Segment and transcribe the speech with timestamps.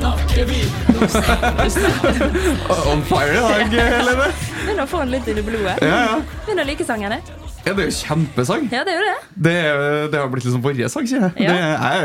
[2.90, 4.28] On fire i dag, Helene.
[4.64, 5.74] Begynner å få den litt inn i blodet.
[5.84, 6.14] Ja, ja.
[6.46, 7.18] Begynner å like sangene.
[7.66, 8.62] ja, det er jo kjempesang.
[8.72, 9.18] Ja, det er jo det.
[9.46, 11.32] Det, er- det har blitt liksom vår sang, sier jeg.
[11.44, 11.48] Ja.
[11.52, 11.64] Det er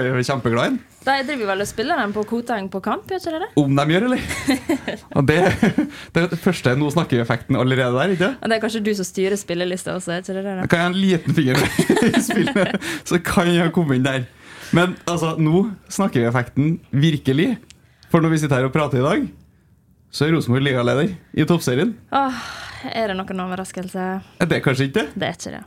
[0.09, 0.79] jeg jo kjempeglad i den.
[1.05, 3.49] De driver vel og spiller den på Koteng på kamp, gjør ikke det?
[3.61, 4.21] Om de gjør, eller?
[5.19, 5.35] Og det,
[6.15, 8.89] det er det første Nå snakker vi-effekten allerede der, ikke Og det er kanskje du
[8.97, 10.55] som styrer spillelista også, ikke det det?
[10.63, 11.61] Jeg kan ha en liten finger
[12.09, 12.73] i spillet,
[13.05, 14.25] så kan jeg komme inn der.
[14.73, 17.51] Men altså, nå snakker vi effekten virkelig.
[18.11, 19.27] For når vi sitter her og prater i dag,
[20.15, 21.95] så er Rosenborg ligaleder i toppserien.
[22.15, 22.41] Åh,
[22.93, 24.09] er det noen overraskelse?
[24.39, 25.07] Er det kanskje ikke det?
[25.15, 25.63] Det er ikke det.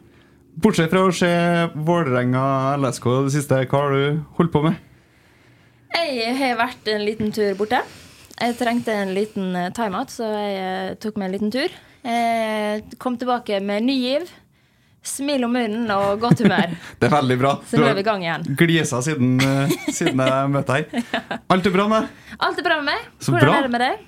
[0.59, 1.31] Bortsett fra å se
[1.87, 2.45] Vålerenga
[2.81, 4.79] LSK det siste, hva har du holdt på med?
[5.99, 7.83] Jeg har vært en liten tur borte.
[8.39, 11.75] Jeg trengte en liten eh, timeout, så jeg eh, tok meg en liten tur.
[12.07, 14.29] Jeg kom tilbake med ny giv,
[15.09, 16.75] smil om munnen og godt humør.
[17.01, 17.55] Det er veldig bra.
[17.71, 18.45] Så nå er vi i gang igjen.
[18.59, 21.03] glisa siden, eh, siden jeg møtte deg
[21.51, 22.37] Alt er bra med deg?
[22.39, 23.09] Alt er bra med meg.
[23.19, 23.57] Så Hvordan bra.
[23.59, 24.05] er det med deg?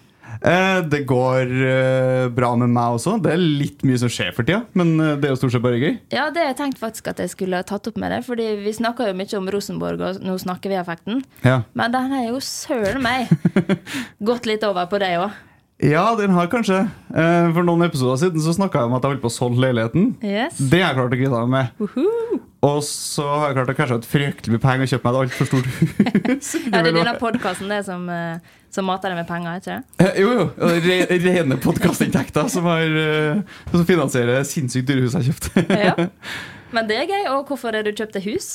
[0.47, 3.17] Eh, det går eh, bra med meg også.
[3.25, 5.81] Det er litt mye som skjer for tida, men det er jo stort sett bare
[5.83, 5.93] gøy.
[6.15, 8.25] Ja, det jeg tenkt faktisk at jeg skulle tatt opp med deg.
[8.29, 11.25] Fordi vi snakker jo mye om Rosenborg, og nå snakker vi effekten.
[11.45, 11.63] Ja.
[11.75, 13.31] Men den er jo søren meg
[14.31, 15.39] gått litt over på deg òg.
[15.83, 16.83] Ja, den har kanskje.
[17.15, 19.63] Eh, For noen episoder siden så snakka jeg om at jeg holdt på å solge
[19.65, 20.11] leiligheten.
[20.25, 20.59] Yes.
[20.61, 21.81] Det har jeg klart å kvitte meg med.
[21.81, 22.41] Uhu.
[22.69, 25.21] Og så har jeg klart å cashe ut fryktelig mye penger og kjøpe meg et
[25.25, 26.51] altfor stort hus.
[26.69, 30.05] Ja, det er denne podkasten som, eh, som mater deg med penger, ikke det?
[30.05, 30.47] Eh, Jo, jo.
[30.85, 33.43] Re rene podkastinntekter som, har,
[33.73, 35.77] som finansierer sinnssykt dyre hus jeg har kjøpt.
[35.81, 36.11] Ja.
[36.77, 37.25] Men det er gøy.
[37.33, 38.53] Og hvorfor har du kjøpt deg hus?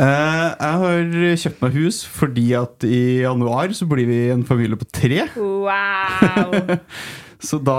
[0.00, 1.10] Eh, Jeg har
[1.42, 5.26] kjøpt meg hus fordi at i januar så blir vi en familie på tre.
[5.36, 6.54] Wow!
[7.40, 7.76] Så da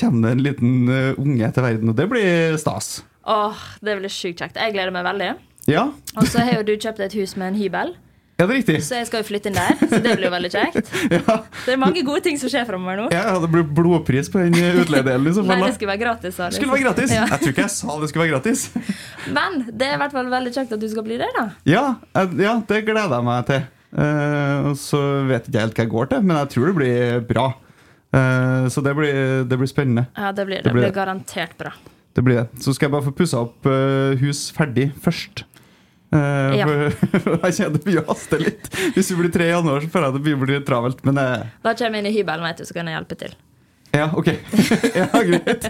[0.00, 3.04] kommer det en liten eh, unge til verden, og det blir stas.
[3.30, 4.58] Åh, Det blir sjukt kjekt.
[4.58, 5.28] Jeg gleder meg veldig.
[5.70, 5.84] Ja,
[6.18, 7.94] Og så har jo du kjøpt et hus med en hybel,
[8.34, 8.76] ja det er riktig.
[8.82, 9.76] så jeg skal jo flytte inn der.
[9.78, 10.88] Så det blir jo veldig kjekt.
[11.14, 11.36] Ja,
[11.66, 13.04] Det er mange gode ting som skjer framover nå.
[13.14, 15.28] ja Det blir blodpris på den utleiedelen.
[15.28, 15.46] Liksom.
[15.46, 16.40] Nei, det skulle være gratis.
[16.40, 16.56] du.
[16.58, 17.14] Skulle være gratis.
[17.14, 17.28] Ja.
[17.30, 18.66] Jeg tror ikke jeg sa det skulle være gratis.
[19.38, 21.46] Men det er i hvert fall veldig kjekt at du skal bli det, da.
[21.68, 21.84] Ja,
[22.42, 23.64] ja det gleder jeg meg til.
[23.94, 27.20] Uh, så vet jeg ikke helt hva jeg går til, men jeg tror det blir
[27.28, 27.44] bra.
[28.14, 30.08] Uh, så det blir, det blir spennende.
[30.18, 31.70] Ja, det blir, Det det blir blir garantert bra.
[32.14, 32.62] Det blir det.
[32.62, 35.44] Så skal jeg bare få pussa opp uh, hus ferdig først.
[36.14, 36.66] Eh, Ja.
[36.68, 38.68] for jeg kjenner det begynner å haste litt.
[38.94, 41.02] Hvis vi blir tre i januar, så føler jeg det begynner å bli travelt.
[41.08, 41.48] Men uh.
[41.64, 43.34] Da kommer jeg inn i hybelen, vet du, så kan jeg hjelpe til.
[43.94, 44.30] ja, ok.
[45.00, 45.68] ja, greit.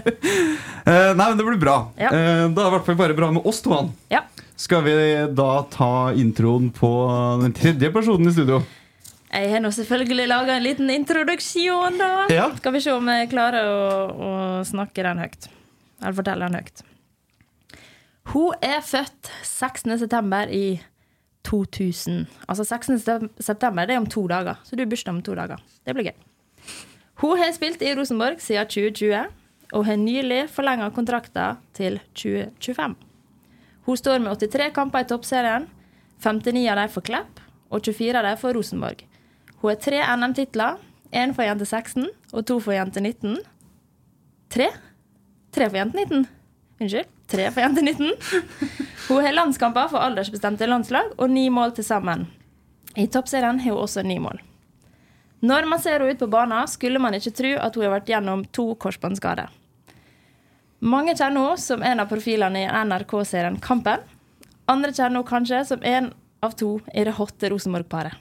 [0.85, 1.77] Uh, nei, men det blir bra.
[1.97, 2.13] Ja.
[2.13, 3.73] Uh, da er det i hvert fall bare bra med oss to.
[3.73, 3.91] han.
[4.13, 4.23] Ja.
[4.55, 4.95] Skal vi
[5.35, 6.89] da ta introen på
[7.41, 8.61] den tredje personen i studio?
[9.35, 12.11] Jeg har nå selvfølgelig laga en liten introduksjon, da.
[12.31, 12.45] Ja.
[12.55, 13.79] Skal vi se om jeg klarer å,
[14.15, 14.29] å
[14.63, 15.49] snakke den høyt.
[15.99, 16.85] Eller fortelle den høyt.
[18.33, 19.99] Hun er født 16.
[19.99, 20.81] september i
[21.45, 22.25] 2000.
[22.49, 23.29] Altså 16.
[23.39, 24.55] september, det er om to dager.
[24.63, 25.61] Så du har bursdag om to dager.
[25.85, 26.15] Det blir gøy.
[27.21, 29.25] Hun har spilt i Rosenborg siden 2020,
[29.73, 32.95] og har nylig forlenga kontrakten til 2025.
[33.85, 35.67] Hun står med 83 kamper i toppserien.
[36.23, 39.03] 59 av dem for Klepp og 24 av dem for Rosenborg.
[39.61, 40.81] Hun har tre NM-titler.
[41.15, 43.37] Én for jente 16 og to for jente 19.
[44.51, 44.67] Tre?
[45.53, 46.25] Tre for jente 19.
[46.81, 47.14] Unnskyld.
[47.35, 48.11] Tre for jenter 19.
[49.09, 52.29] Hun har landskamper for aldersbestemte landslag og ni mål til sammen.
[52.95, 54.39] I toppserien har hun også ni mål.
[55.43, 58.07] Når man ser henne ut på banen, skulle man ikke tro at hun har vært
[58.09, 59.51] gjennom to korsbåndskader.
[60.79, 64.05] Mange kjenner henne som en av profilene i NRK-serien Kampen.
[64.71, 66.13] Andre kjenner henne kanskje som en
[66.45, 68.15] av to i det hotte Rosenborg-paret.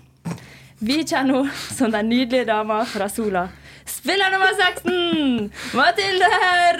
[0.83, 3.47] Vi kjenner henne som den nydelige dama fra Sola.
[3.87, 5.51] Spiller nummer 16!
[5.75, 6.29] Mathilde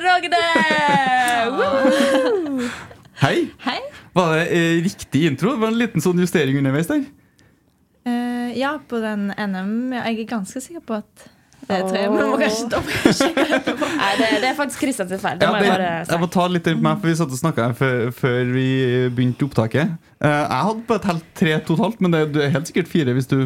[0.05, 0.45] Rogde!
[3.25, 3.37] Hei!
[3.65, 3.79] Hei.
[4.15, 5.53] Var det eh, riktig intro?
[5.55, 7.05] Det var en liten sånn justering underveis der.
[8.09, 11.31] Eh, ja, på den NM Jeg er ganske sikker på at
[11.65, 12.01] det er tre.
[12.11, 12.13] Oh.
[12.13, 13.87] Men må kanskje dobbeltsjekke det etterpå.
[14.03, 15.39] Nei, det, det er faktisk Kristian sin feil.
[15.41, 16.13] Det Ja, må jeg bare si.
[16.13, 18.67] jeg må ta litt til meg, for vi satt og snakka før, før vi
[19.17, 19.95] begynte opptaket.
[20.21, 23.31] Eh, jeg hadde bare telt tre totalt, men det, du er helt sikkert fire hvis
[23.33, 23.39] du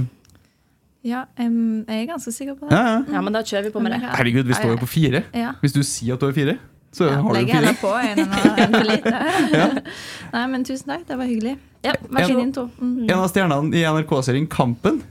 [1.06, 2.74] Ja, um, jeg er ganske sikker på det.
[2.74, 3.04] Ja, ja.
[3.14, 4.00] Ja, men da kjører vi på med det.
[4.02, 5.22] Herregud, vi står jo på fire.
[5.36, 5.52] Ja.
[5.62, 6.56] Hvis du sier at du er fire,
[6.92, 7.60] så Ja, har du Legger fire.
[7.60, 8.18] heller på en
[8.64, 9.82] enn lite.
[10.32, 11.04] Nei, men tusen takk.
[11.06, 11.54] Det var hyggelig.
[11.84, 12.70] Ja, Vær så En- god.
[12.80, 13.04] Mm.
[13.04, 15.02] En av stjernene i NRK-serien Kampen.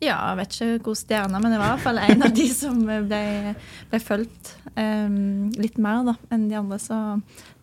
[0.00, 2.46] Ja, jeg vet ikke hvor stjerner, men det var i hvert fall en av de
[2.52, 3.54] som ble,
[3.90, 6.76] ble fulgt um, litt mer da, enn de andre.
[6.78, 6.98] Så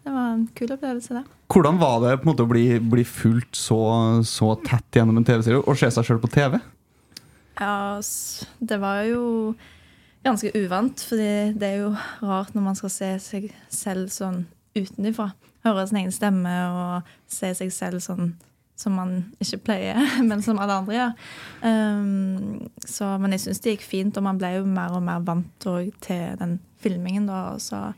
[0.04, 1.24] det var en kul opplevelse, det.
[1.54, 3.78] Hvordan var det på en måte å bli, bli fulgt så,
[4.26, 6.58] så tett gjennom en TV-serie og se seg sjøl på TV?
[7.60, 8.02] Ja,
[8.60, 9.54] det var jo
[10.24, 11.92] ganske uvant, fordi det er jo
[12.24, 14.46] rart når man skal se seg selv sånn
[14.78, 15.34] utenifra.
[15.64, 18.34] Høre sin egen stemme og se seg selv sånn
[18.80, 19.12] som man
[19.44, 21.12] ikke pleier, men som alle andre gjør.
[21.62, 25.22] Um, så, men jeg syns det gikk fint, og man ble jo mer og mer
[25.26, 27.30] vant til den filmingen.
[27.30, 27.92] da, og så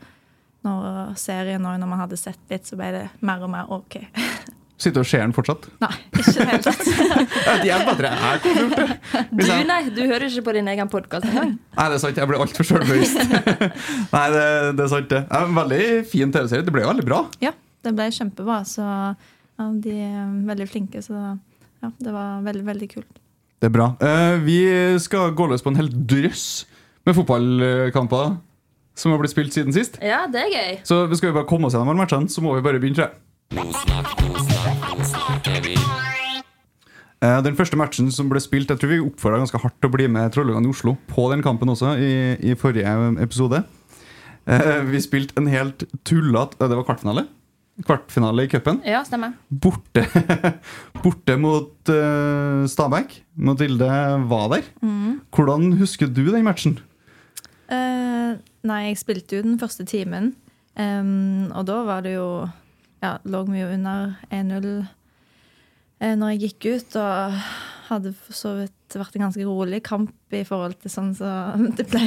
[0.65, 3.99] når serien òg, når man hadde sett litt, så ble det mer og mer OK.
[4.75, 5.69] Sitter og ser den fortsatt?
[5.79, 6.81] Nei, ikke i det hele tatt.
[7.69, 9.21] Jeg bare, jeg gjort det.
[9.31, 11.53] Du, nei, du hører ikke på din egen podkast engang.
[11.77, 12.19] Nei, det er sant.
[12.19, 13.21] Jeg ble altfor sjølbevisst.
[14.15, 14.43] Nei, det,
[14.75, 15.21] det er sant, det.
[15.23, 16.65] er en veldig fin TV-serie.
[16.67, 17.21] Det ble jo veldig bra.
[17.43, 17.53] Ja,
[17.87, 18.59] det ble kjempebra.
[18.67, 21.03] Så ja, de er veldig flinke.
[21.05, 23.21] Så ja, det var veldig, veldig kult.
[23.63, 23.93] Det er bra.
[24.03, 24.59] Uh, vi
[25.01, 26.65] skal gå løs på en hel drøss
[27.07, 28.35] med fotballkamper
[28.95, 29.97] som har blitt spilt siden sist.
[30.03, 30.75] Ja, det er gøy.
[30.87, 33.09] Så skal vi bare komme oss gjennom alle matchene, så må vi bare begynne,
[37.21, 39.95] Eh, Den første matchen som ble spilt Jeg tror vi oppfordra ganske hardt til å
[39.95, 42.91] bli med Trollungene i Oslo på den kampen også, i, i forrige
[43.23, 43.63] episode.
[44.45, 47.27] Eh, Vi spilte en helt tullete Det var kvartfinale?
[47.85, 48.77] Kvartfinale i cupen.
[48.87, 49.33] Ja, stemmer.
[49.51, 50.05] Borte,
[51.03, 53.17] borte mot uh, Stabæk.
[53.35, 53.89] Mathilde
[54.31, 54.69] var der.
[55.35, 56.77] Hvordan husker du den matchen?
[57.67, 60.31] Uh, nei, jeg spilte jo den første timen.
[60.79, 62.47] Um, og da var det jo
[63.03, 64.67] Ja, lå vi jo under 1-0
[65.99, 66.97] eh, når jeg gikk ut.
[67.01, 67.39] Og
[67.89, 71.87] hadde for så vidt vært en ganske rolig kamp i forhold til sånn som det
[71.91, 72.01] ble.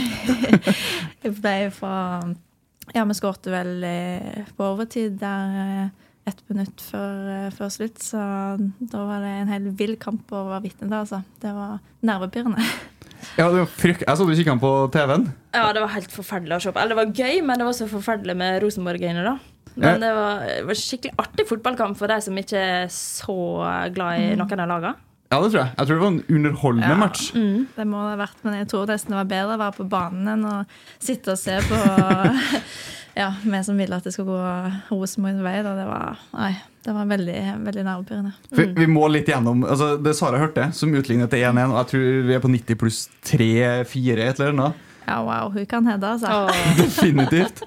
[1.23, 1.95] det ble fra
[2.97, 8.03] Ja, vi skårte vel eh, på overtid der eh, ett minutt før, før slutt.
[8.05, 8.21] Så
[8.79, 11.23] da var det en helt vill kamp å være vitne til, altså.
[11.41, 12.65] Det var nervepirrende.
[13.39, 14.05] Ja, det var frykt.
[14.07, 15.25] Jeg så du kikka på TV-en.
[15.57, 16.81] Ja, det var helt forferdelig å se på.
[16.83, 19.37] Eller det var gøy, men det var så forferdelig med Rosenborg-øyne, da.
[19.79, 23.37] Men det var, det var skikkelig artig fotballkamp for de som ikke er så
[23.95, 24.95] glad i noen av lagene.
[25.29, 25.73] Ja, det tror jeg.
[25.77, 26.97] Jeg tror det var en underholdende Ja.
[26.97, 27.25] match.
[27.77, 29.89] Det må det ha vært, men jeg tror nesten det var bedre å være på
[29.93, 30.55] banen enn å
[31.05, 31.81] sitte og se på
[33.19, 35.57] Ja, vi som ville at det skulle gå Rosenborgs vei.
[35.67, 35.73] Da.
[35.75, 36.53] Det var, nei,
[36.87, 38.33] det var veldig, veldig nervepirrende.
[38.55, 41.73] Vi, vi må litt gjennom altså, Det Sara hørte, som utlignet til 1-1.
[41.75, 44.85] Og jeg tror vi er på 90 pluss 3-4, et eller annet.
[45.09, 46.29] Ja, wow, hun kan heade, altså.
[46.29, 46.63] Oh.
[46.83, 47.63] Definitivt.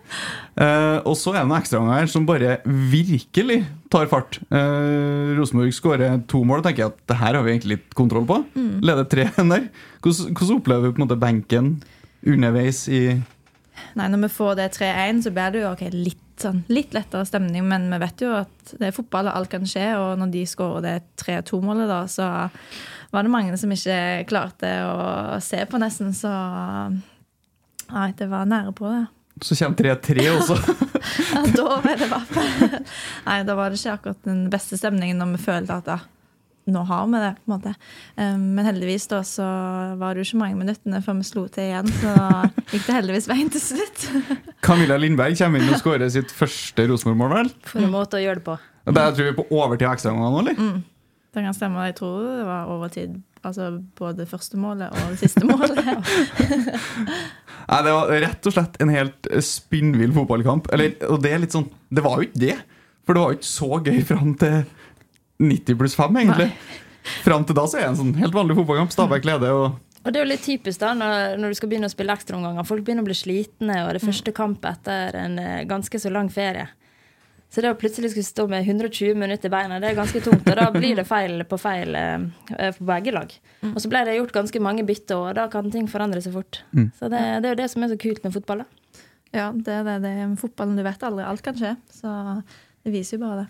[0.61, 4.37] Eh, og så er det noen ekstraomganger som bare virkelig tar fart.
[4.53, 7.97] Eh, Rosenborg skårer to mål og tenker jeg at det her har vi egentlig litt
[7.97, 8.41] kontroll på.
[8.85, 9.69] Leder 3-1 der.
[10.03, 11.75] Hvordan, hvordan opplever du på en måte benken
[12.21, 13.03] underveis i
[13.97, 17.25] Nei, Når vi får det 3-1, så blir det jo okay, litt, sånn, litt lettere
[17.27, 17.65] stemning.
[17.67, 19.87] Men vi vet jo at det er fotball, og alt kan skje.
[19.99, 22.27] Og når de skårer det 3-2-målet, da, så
[23.11, 26.13] var det mange som ikke klarte å se på, nesten.
[26.15, 26.31] Så
[27.93, 29.05] nei, det var nære på, det.
[29.41, 30.57] Så kommer 3-3 også.
[31.31, 32.73] Ja, da var det i hvert fall
[33.25, 35.95] Nei, da var det ikke akkurat den beste stemningen når vi følte at ja,
[36.71, 37.31] nå har vi det.
[37.39, 37.71] på en måte.
[38.21, 39.47] Um, Men heldigvis da så
[39.97, 41.89] var det jo ikke mange minuttene før vi slo til igjen.
[41.97, 42.27] Så da
[42.69, 44.05] gikk det heldigvis veien til slutt.
[44.67, 47.33] Camilla Lindberg kommer inn og skårer sitt første Rosenborg-mål.
[47.33, 47.51] vel?
[47.71, 48.59] For en måte å gjøre det på.
[48.85, 50.79] Det Der tror vi på overtid og ekstraomganger nå, eller?
[51.33, 51.89] Det kan stemme.
[51.89, 53.17] Jeg tror det var overtid.
[53.41, 55.79] Altså både første målet og det siste målet.
[57.71, 60.69] Nei, Det var rett og slett en helt spinnvill fotballkamp.
[60.75, 62.57] Eller, og det er litt sånn Det var jo ikke det.
[63.01, 64.59] For det var jo ikke så gøy fram til
[65.41, 66.51] 90 pluss 5, egentlig.
[67.25, 68.93] Fram til da så er det en sånn helt vanlig fotballkamp.
[68.93, 71.89] Stabæk leder og Og det er jo litt typisk da, når, når du skal begynne
[71.89, 72.65] å spille ekstraomganger.
[72.65, 76.09] Folk begynner å bli slitne, og det er første kamp etter en eh, ganske så
[76.13, 76.67] lang ferie.
[77.51, 80.45] Så det å plutselig skulle stå med 120 minutter i beina, det er ganske tungt.
[80.47, 82.21] Og da blir det feil på feil eh,
[82.57, 83.33] eh, på begge lag.
[83.73, 86.61] Og så ble det gjort ganske mange bytter, og da kan ting forandre seg fort.
[86.95, 88.63] Så det, det er jo det som er så kult med fotball.
[88.63, 89.03] da.
[89.35, 89.97] Ja, det er det.
[90.03, 91.23] det er fotballen, du vet aldri.
[91.27, 91.75] Alt kan skje.
[91.91, 92.15] Så
[92.83, 93.49] det viser jo bare det.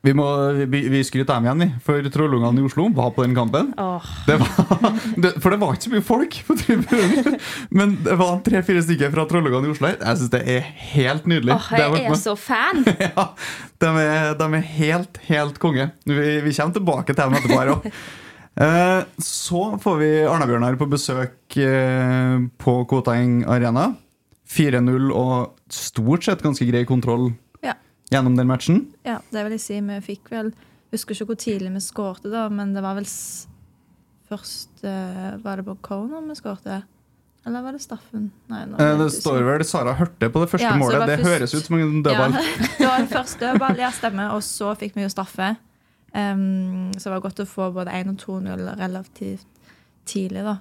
[0.00, 0.26] Vi, må,
[0.72, 1.66] vi, vi skryter dem igjen, vi.
[1.84, 3.74] For Trollungene i Oslo var på den kampen.
[3.76, 4.06] Oh.
[4.24, 4.86] Det var,
[5.26, 7.36] det, for det var ikke så mye folk på tribunen.
[7.78, 9.98] Men det var tre-fire stykker fra Trollungene i Oslo her.
[10.00, 11.52] Jeg syns det er helt nydelig.
[11.52, 12.80] vært jeg er så fan!
[13.10, 13.26] ja,
[13.84, 15.90] de er, de er helt, helt konge.
[16.08, 16.16] Vi,
[16.46, 17.90] vi kommer tilbake til dem etterpå her òg.
[19.20, 23.90] Så får vi Arna-Bjørnar på besøk eh, på Koteng Arena.
[24.50, 27.30] 4-0 og stort sett ganske grei kontroll.
[28.10, 28.80] Gjennom den matchen.
[29.06, 29.80] Ja, det vil jeg si.
[29.80, 30.52] Vi fikk vel
[30.90, 33.46] Husker ikke hvor tidlig vi skårte, da, men det var vel s
[34.30, 36.80] først eh, Var det på corner vi skårte?
[37.46, 38.26] Eller var det Staffen?
[38.50, 41.06] Nei, nå Eh, Det står vel Sara hørte på det første Ja, målet.
[41.06, 41.16] det.
[41.16, 42.32] Det først- høres ut som en dødball.
[42.34, 42.42] Ja,
[42.78, 44.34] det var først dødball, ja, stemmer.
[44.34, 45.56] Og så fikk vi jo straffe.
[46.12, 49.46] Um, så det var godt å få både 1 og 2-0 relativt
[50.10, 50.56] tidlig, da.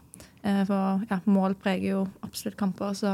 [0.46, 2.94] Uh, for ja, mål preger jo absolutt kamper.
[2.94, 3.12] Så,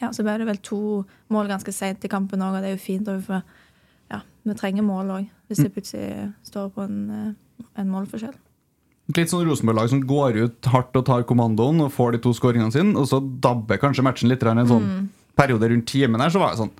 [0.00, 2.76] ja, så ble det vel to mål ganske seint i kampen òg, og det er
[2.76, 3.06] jo fint.
[3.06, 3.42] får-
[4.10, 8.34] ja, vi trenger mål òg, hvis det plutselig står på en, eh, en målforskjell.
[9.16, 12.72] Litt sånn Rosenborg-lag som går ut hardt og tar kommandoen og får de to skåringene
[12.74, 14.42] sine, og så dabber kanskje matchen litt.
[14.42, 15.08] En sånn Mm.
[15.36, 16.70] periode rundt timen her, så var jeg sånn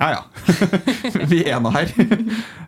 [0.00, 0.22] Ja ja,
[1.30, 1.86] vi er nå her.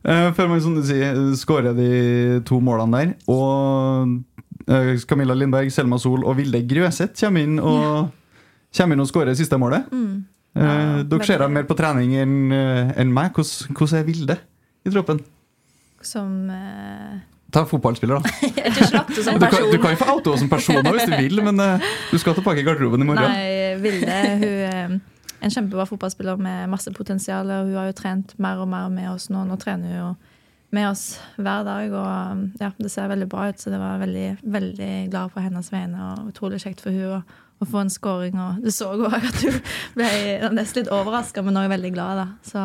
[0.05, 3.15] Eh, Før man som du sier, skårer de to målene der.
[3.27, 4.23] Og
[4.69, 8.11] eh, Camilla Lindberg, Selma Sol og Vilde Grøseth kommer inn og,
[8.77, 9.87] kommer inn og skårer siste målet.
[9.93, 10.25] Mm.
[10.55, 13.33] Eh, dere ser dem mer på trening enn en meg.
[13.35, 14.41] Hvordan, hvordan er Vilde
[14.85, 15.23] i troppen?
[16.05, 17.23] Som eh,
[17.55, 18.23] Ta fotballspiller, da.
[19.39, 21.91] Du kan, du kan jo få auto som person også, hvis du vil, men eh,
[22.11, 23.31] du skal tilbake i garderoben i morgen.
[23.31, 24.97] Nei, Vilde hun er
[25.45, 27.51] en kjempebra fotballspiller med masse potensial.
[27.51, 29.45] og Hun har jo trent mer og mer med oss nå.
[29.47, 30.09] Nå trener hun jo
[30.75, 31.05] med oss
[31.37, 33.63] hver dag, og ja, det ser veldig bra ut.
[33.63, 37.23] Så det var veldig, veldig glad på hennes vegne, og utrolig kjekt for hun å,
[37.65, 38.37] å få en scoring.
[38.41, 39.49] Og du så òg at du
[39.99, 40.11] ble
[40.55, 42.21] nesten litt overraska, men òg veldig glad.
[42.23, 42.27] da.
[42.47, 42.63] Så,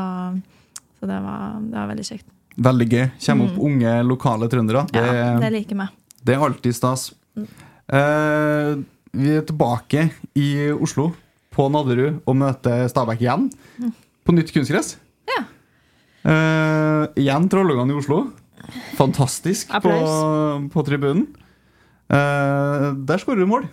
[1.00, 2.28] så det, var, det var veldig kjekt.
[2.60, 3.06] Veldig gøy.
[3.24, 4.86] Kommer opp unge, lokale trøndere.
[4.92, 5.90] Det, Ja, det liker vi.
[6.28, 7.10] det er alltid stas.
[7.40, 8.74] Eh,
[9.16, 11.10] vi er tilbake i Oslo,
[11.56, 13.48] på Nadderud, og møter Stabæk igjen.
[14.28, 14.98] På nytt kunstgress.
[15.32, 15.40] Ja.
[16.30, 18.20] Eh, igjen Trollungene i Oslo.
[19.00, 19.94] Fantastisk på,
[20.74, 21.26] på tribunen.
[22.12, 23.66] Eh, der skårer du mål.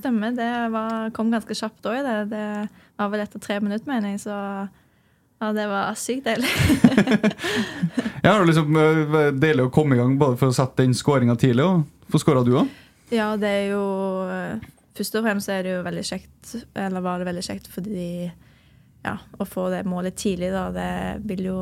[0.00, 0.34] Stemmer.
[0.36, 2.02] Det var, kom ganske kjapt òg.
[2.06, 2.44] Det, det
[3.00, 4.22] var vel etter tre minutter, mener jeg.
[4.24, 4.36] Så
[5.40, 6.50] ja, det var sykt deilig.
[8.20, 11.38] Ja, det liksom eh, Deilig å komme i gang både for å sette den skåringa
[11.40, 11.64] tidlig.
[11.64, 12.68] Og få skåra du òg.
[13.10, 13.84] Ja, det er jo
[14.98, 18.26] Først og fremst er det jo veldig kjekt, eller var det veldig kjekt fordi
[19.00, 20.90] ja, å få det målet tidlig, da, det
[21.24, 21.60] vil jo,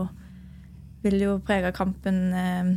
[1.05, 2.73] vil jo prege kampen eh,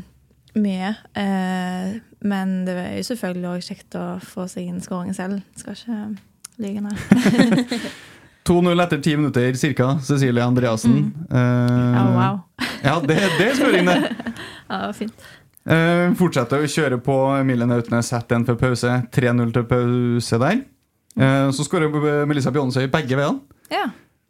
[0.62, 0.91] mye.
[1.18, 5.42] Eh, men det er jo selvfølgelig òg kjekt å få seg en skåring selv.
[5.58, 6.00] Skal ikke
[6.62, 7.82] lyve, nei.
[8.48, 9.92] 2-0 etter ti minutter ca.
[10.01, 11.13] Cecilie Andreassen.
[11.30, 12.40] Eh, Ja, wow.
[12.82, 14.00] Ja, det, det er skåring, det.
[14.72, 15.25] Ja, det var fint.
[15.62, 18.96] Uh, fortsetter å kjøre på Emilie Nautnes, setter en for pause.
[19.13, 20.62] 3-0 til pause der.
[21.20, 23.44] Uh, så skårer Melissa Bjonsøy begge veiene.
[23.70, 23.84] Ja.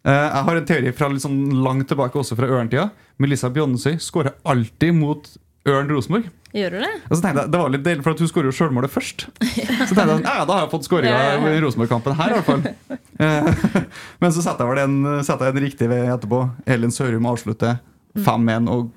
[0.03, 2.89] Uh, jeg har en teori fra litt sånn langt tilbake, også fra Ørn-tida.
[3.21, 5.29] Melissa Bjonsøy skårer alltid mot
[5.69, 6.27] Ørn Rosenborg.
[6.51, 6.89] Gjør du det?
[7.07, 9.25] Og så tenkte jeg, Det var litt deilig, for at hun skårer jo sjølmålet først.
[9.39, 12.49] Så tenkte jeg, ja, da har jeg fått skåringa Ja, i Rosenborg-kampen her, i hvert
[12.49, 12.97] fall.
[13.21, 13.85] Eh,
[14.23, 16.41] Men så setter jeg vel en, setter jeg en riktig vei etterpå.
[16.75, 17.77] Elin Sørum avslutter
[18.19, 18.89] 5-1 og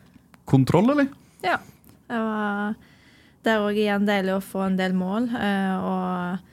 [0.50, 1.06] kontroll, eller?
[1.46, 1.60] Ja.
[3.44, 5.30] Det er òg igjen deilig å få en del mål.
[5.36, 6.50] eh, Og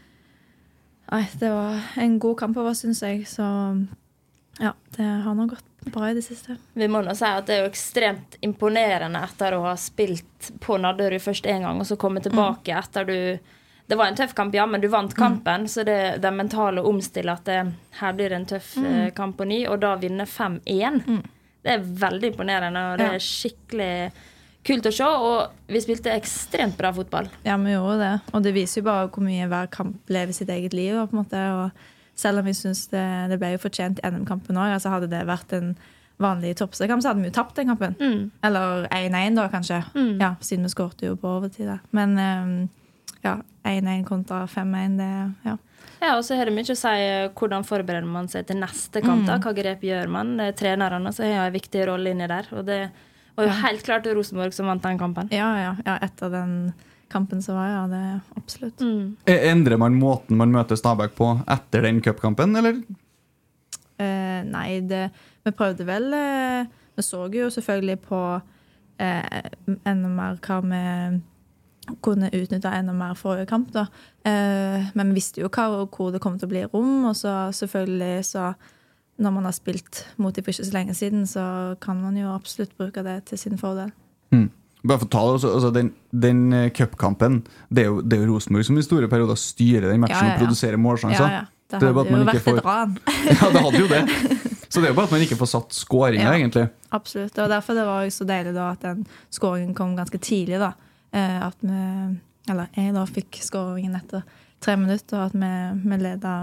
[1.12, 3.26] Nei, det var en god kamp over, syns jeg.
[3.28, 3.44] Så
[4.62, 6.58] ja, det har nå gått bra i det siste.
[6.74, 10.78] Vi må nå si at det er jo ekstremt imponerende etter å ha spilt på
[10.82, 13.18] Nadderud først én gang, og så komme tilbake etter du
[13.92, 16.88] Det var en tøff kamp, ja, men du vant kampen, så det, det mentale å
[16.88, 17.58] omstille at det,
[18.00, 19.10] her blir det en tøff mm.
[19.18, 21.02] kamp på ny, og da vinne 5-1,
[21.62, 23.92] det er veldig imponerende, og det er skikkelig
[24.66, 25.08] kult å se.
[25.08, 27.30] Og vi spilte ekstremt bra fotball.
[27.44, 28.14] Ja, vi gjorde det.
[28.32, 30.96] Og det viser jo bare hvor mye hver kamp lever sitt eget liv.
[30.96, 31.84] på en måte, og
[32.16, 34.76] selv om jeg syns det, det ble jo fortjent i NM-kampen òg.
[34.76, 35.74] Altså hadde det vært en
[36.22, 37.96] vanlig toppseriekamp, så hadde vi jo tapt den kampen.
[38.46, 39.82] Eller 1-1, da, kanskje.
[40.22, 41.72] Ja, Siden vi skårte jo på overtid.
[41.98, 42.54] Men um,
[43.26, 45.12] ja, 1-1 kontra 5-1, det
[45.50, 45.58] Ja.
[46.02, 49.04] Ja, og så har det mye å si eh, hvordan forbereder man seg til neste
[49.06, 49.22] kamp.
[49.28, 50.32] da, Hva grep gjør man?
[50.40, 52.48] Det er Trenerne så har en viktig rolle inni der.
[52.58, 52.80] Og det
[53.38, 55.30] var jo helt klart Rosenborg som vant den kampen.
[55.34, 56.56] Ja, ja, ja, etter den
[57.12, 57.82] kampen som var, ja.
[57.92, 58.02] Det
[58.40, 58.82] absolutt.
[58.82, 59.16] Mm.
[59.26, 62.82] E- Endrer man måten man møter Stabæk på etter den cupkampen, eller?
[64.02, 65.10] Eh, nei, det,
[65.46, 68.22] vi prøvde vel eh, Vi så jo selvfølgelig på
[69.00, 69.44] eh,
[69.86, 70.82] enda mer hva vi
[72.06, 73.72] kunne utnytte enda mer forrige kamp.
[73.74, 73.88] da.
[74.26, 77.52] Eh, men vi visste jo hva, hvor det kom til å bli rom, og så
[77.56, 78.52] selvfølgelig så
[79.22, 82.32] når man har spilt mot dem for ikke så lenge siden, så kan man jo
[82.34, 83.92] absolutt bruke det til sin fordel.
[84.32, 84.50] Hmm.
[84.84, 87.36] Bare for å ta det, altså, altså Den, den eh, cupkampen
[87.70, 90.24] Det er jo, det er jo Rosenborg som i store perioder styrer den matchen Ja,
[90.24, 90.38] ja, ja.
[90.40, 91.28] og produserer målsjanser.
[91.28, 91.46] Ja, ja.
[91.72, 92.96] Det Det hadde jo vært får- et ran.
[93.30, 94.02] Ja, det hadde jo det.
[94.72, 96.34] Så det er jo bare at man ikke får satt skåringa, Ja.
[96.40, 96.66] egentlig.
[96.92, 97.38] Absolutt.
[97.44, 100.60] Og derfor det var jo så deilig da at den skåringen kom ganske tidlig.
[100.60, 100.74] da.
[101.14, 102.20] Eh, At vi,
[102.50, 104.24] eller jeg da fikk skåringen etter
[104.62, 106.34] tre minutter, og at vi, vi leda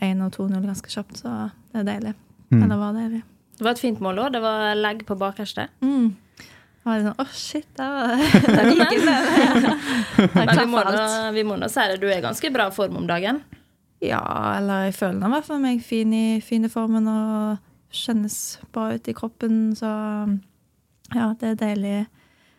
[0.00, 1.16] 1 og 2-0 ganske kjapt.
[1.22, 1.32] Så
[1.72, 2.14] det er deilig.
[2.50, 2.62] Mm.
[2.64, 3.22] Eller var deilig.
[3.58, 4.32] Det var et fint mål òg.
[4.32, 5.68] Det var legg på bakerste.
[5.84, 6.16] Mm.
[6.86, 7.88] Var sånn Å, shit, da.
[8.46, 8.98] det like.
[10.34, 13.00] Men vi må, nå, vi må nå si det, du er i ganske bra form
[13.02, 13.42] om dagen.
[14.04, 14.22] Ja,
[14.56, 17.58] eller jeg føler i hvert fall meg fin i, fin i formen og
[17.94, 19.74] kjennes bra ut i kroppen.
[19.78, 19.90] Så
[21.14, 21.98] ja, det er deilig.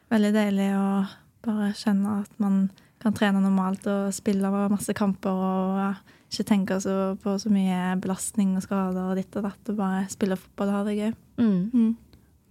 [0.09, 0.85] Veldig deilig å
[1.45, 2.63] bare kjenne at man
[2.99, 5.83] kan trene normalt og spille masse kamper og
[6.29, 10.03] ikke tenke så på så mye belastning og skader og ditt og datt, og bare
[10.11, 11.13] spille fotball og ha det gøy.
[11.39, 11.93] Mm.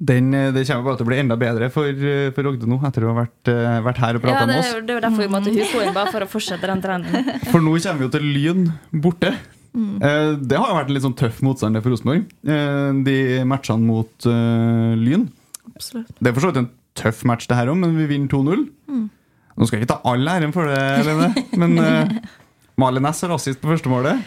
[0.00, 2.76] Den, eh, det kommer bare til å bli enda bedre for, eh, for Rogde nå,
[2.86, 4.72] etter å ha vært, eh, vært her og prata Ja, med er oss.
[4.86, 7.24] det er jo derfor vi måtte huke henne, bare for å fortsette den trenden.
[7.50, 9.32] For nå kommer vi jo til Lyn borte.
[9.78, 12.24] Eh, Det har jo vært en litt sånn tøff motstander for Rosenborg.
[12.46, 15.28] Eh, De matchene mot eh, Lyn.
[15.74, 16.08] Absolutt.
[16.22, 18.64] Det er for så vidt en tøff match, det her òg, men vi vinner 2-0.
[19.58, 21.74] Nå skal jeg ikke ta all æren for det, Lene, men
[22.78, 24.22] Malin Næss har assist på første målet.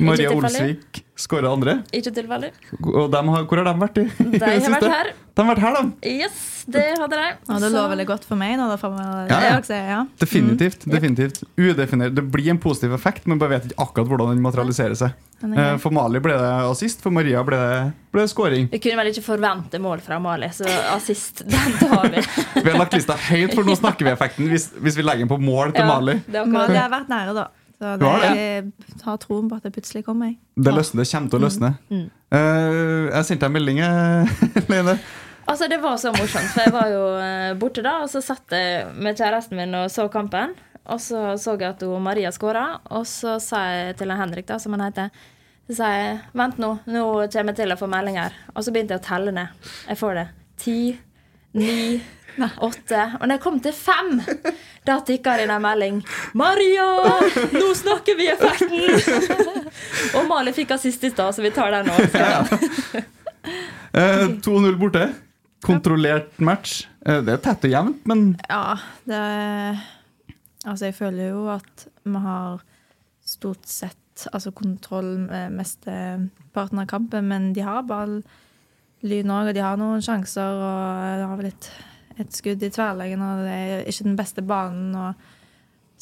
[0.00, 0.30] Maria.
[0.34, 1.76] Olsvik skåra andre.
[1.94, 2.48] Ikke tilfeldig.
[2.82, 4.06] Og dem har, hvor har de vært i?
[4.32, 5.10] De har vært her.
[5.32, 6.10] De har vært her, de.
[6.18, 7.26] Yes, det hadde de.
[7.52, 8.66] Og det lå veldig godt for meg nå.
[8.72, 9.30] Da, meg.
[9.30, 9.60] Ja, ja.
[9.92, 10.00] Ja.
[10.20, 10.84] Definitivt.
[10.90, 12.16] definitivt Udefinert.
[12.16, 15.14] Det blir en positiv effekt, men bare vet ikke akkurat hvordan den materialiserer seg.
[15.42, 15.76] Den Eh.
[15.82, 17.78] For Mali ble det assist, for Maria ble det,
[18.14, 18.68] ble det scoring.
[18.72, 22.22] Vi kunne vel ikke forvente mål fra Mali, så assist, den tar vi.
[22.62, 25.32] Vi har lagt lista høyt, for nå snakker vi effekten hvis, hvis vi legger den
[25.32, 26.18] på mål til Ja, Mali.
[26.26, 26.78] det det det.
[26.78, 27.48] har vært nære, da.
[27.82, 30.30] Så det, det, jeg har troen på at det plutselig kommer.
[30.30, 30.36] Jeg.
[30.54, 31.70] Det løsner, det kommer til å løsne.
[31.90, 32.04] Mm.
[32.30, 34.66] Uh, jeg sendte deg en melding, Line.
[34.70, 34.94] Lene.
[35.50, 38.54] Altså, det var så morsomt, for jeg var jo eh, borte da, og så satt
[38.54, 40.54] jeg med kjæresten min og så kampen.
[40.86, 44.60] Og så så jeg at hun Maria skåra, og så sa jeg til Henrik, da,
[44.62, 45.10] som han heter
[45.66, 48.38] Så sa jeg vent nå, nå kommer jeg til å få meldinger.
[48.54, 49.70] Og så begynte jeg å telle ned.
[49.90, 50.26] Jeg får det.
[50.62, 50.78] Ti,
[51.58, 51.74] ni,
[52.40, 53.02] åtte.
[53.20, 54.12] Og når jeg kom til fem,
[54.88, 56.02] da tikka det inn en melding.
[56.34, 56.86] 'Maria,
[57.52, 59.68] nå snakker vi effekten!'
[60.18, 63.04] og Mali fikk assist i stad, så vi tar den nå.
[63.92, 65.10] Eh, 2-0 borte.
[65.62, 66.86] Kontrollert match.
[67.04, 69.18] Eh, det er tett og jevnt, men Ja, det
[70.62, 72.60] Altså, jeg føler jo at vi har
[73.26, 78.20] stort sett altså kontroll med mesteparten av kampen, men de har ball,
[79.02, 80.60] Lyn òg, og de har noen sjanser.
[80.62, 81.48] Og har vel
[82.18, 84.94] et, skudd i tverrleggen, og det er ikke den beste banen.
[84.96, 85.14] Og,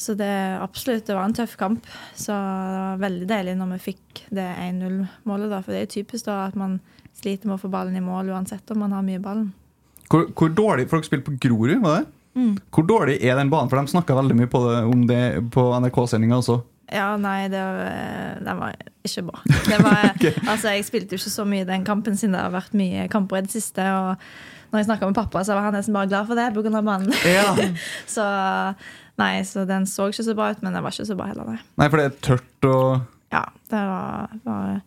[0.01, 1.85] så det absolutt, det var en tøff kamp.
[2.17, 5.61] Så det var veldig deilig når vi fikk det 1-0-målet, da.
[5.61, 6.79] For det er typisk da at man
[7.21, 9.51] sliter med å få ballen i mål uansett om man har mye ballen.
[10.09, 12.09] hvor, hvor dårlig Folk spilte på Grorud, var det?
[12.33, 12.57] Mm.
[12.71, 13.69] Hvor dårlig er den banen?
[13.69, 16.61] For de snakka veldig mye på det, om det på NRK-sendinga også.
[16.91, 17.59] Ja, nei, det,
[18.43, 18.75] den var
[19.07, 19.43] ikke bra.
[19.47, 20.09] Det var,
[20.51, 23.39] altså, jeg spilte jo ikke så mye den kampen siden det har vært mye kamper
[23.39, 23.85] i det siste.
[23.95, 24.25] Og
[24.71, 26.81] når jeg snakka med pappa, så var han nesten bare glad for det pga.
[26.81, 27.13] banen.
[27.27, 27.55] Ja.
[28.15, 28.23] Så
[29.19, 31.45] nei, så den så ikke så bra ut, men den var ikke så bra heller,
[31.51, 31.59] nei.
[31.77, 34.81] Nei, for det er tørt og Ja, det var, var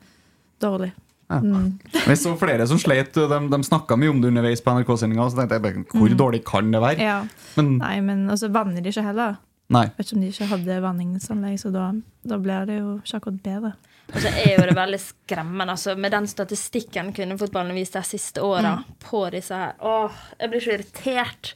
[0.61, 0.90] dårlig.
[1.31, 1.38] ja.
[1.40, 1.79] Mm.
[2.07, 3.14] Jeg så flere som sleit.
[3.14, 5.29] De, de snakka mye om det underveis på NRK-sendinga.
[5.33, 6.99] Så tenkte jeg bare, hvor dårlig kan det være?
[6.99, 7.07] Mm.
[7.07, 7.18] Ja,
[7.57, 9.37] Men nei, men Og så vanner de ikke heller.
[9.73, 9.87] nei.
[9.97, 11.87] Vet ikke om de ikke hadde vanningsanlegg, så da,
[12.29, 13.73] da blir det jo ikke akkurat bedre.
[14.12, 15.73] Og så er jo det veldig skremmende.
[15.75, 20.51] Altså, med den statistikken kvinnefotballen har vist de siste åra på disse her Åh, jeg
[20.53, 21.55] blir så irritert.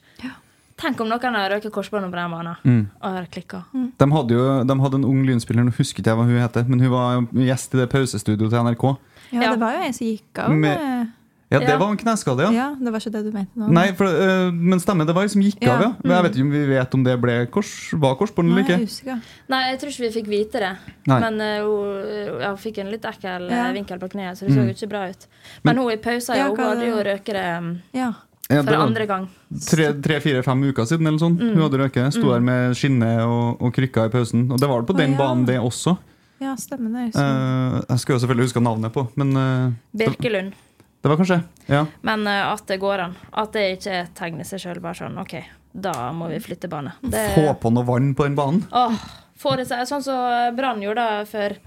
[0.78, 3.64] Tenk om noen har røket korsbåndet på den banen og har klikka.
[3.74, 6.80] De hadde jo de hadde en ung Lynspiller, nå husket jeg hva hun heter, men
[6.80, 8.84] hun var gjest i det pausestudioet til NRK.
[9.32, 9.50] Ja, Ja.
[9.52, 10.50] det var jo en som gikk av.
[10.50, 11.12] Med- med-
[11.50, 11.78] Ja, det Ja.
[11.80, 12.50] var en kneskade, ja.
[12.52, 13.68] Ja, det var ikke det du mente nå?
[13.72, 15.88] Nei, for, uh, men stemmer, det var ei som gikk Ja, av, ja.
[16.04, 16.10] Mm.
[16.12, 18.88] jeg vet ikke om vi vet om det ble kors, var korsbånd eller Nei, jeg
[18.88, 19.16] ikke.
[19.48, 20.76] Nei, jeg tror ikke vi fikk vite det.
[21.08, 21.20] Nei.
[21.24, 23.72] Men eh, hun hun fikk en litt ekkel Ja.
[23.72, 25.26] vinkel på kneet, så det så jo ikke bra ut.
[25.64, 28.12] Men, hun i pausa Ja, hun hadde jo røket det um, Ja.
[28.50, 29.28] Ja, for andre gang.
[29.52, 31.36] Tre-fire-fem uker siden eller sånn.
[31.36, 32.14] Hun hadde røket.
[32.16, 34.46] Sto der med skinne og, og krykker i pausen.
[34.52, 35.18] Og det var på den den ja.
[35.18, 35.96] banen, det også.
[36.40, 36.98] ja, stemmer det.
[36.98, 37.28] Jeg husker.
[37.28, 40.52] Eh, jeg skulle jo selvfølgelig huske navnet på, men uh, Birkelund.
[41.00, 41.84] Det var kanskje Ja.
[42.02, 43.16] Men uh, at det går an.
[43.32, 44.82] At det ikke er et tegn i seg sjøl.
[44.82, 45.36] Bare sånn OK,
[45.72, 46.96] da må vi flytte bane.
[47.02, 48.64] Det, Få på noe vann på den banen.
[48.72, 48.98] Åh,
[49.38, 51.58] får det seg Sånn som Brann gjorde da før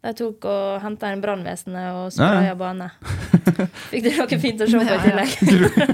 [0.00, 2.86] de tok og henta inn brannvesenet og spraya Ja, bane.
[3.92, 5.34] Fikk du noe fint å se på i tillegg?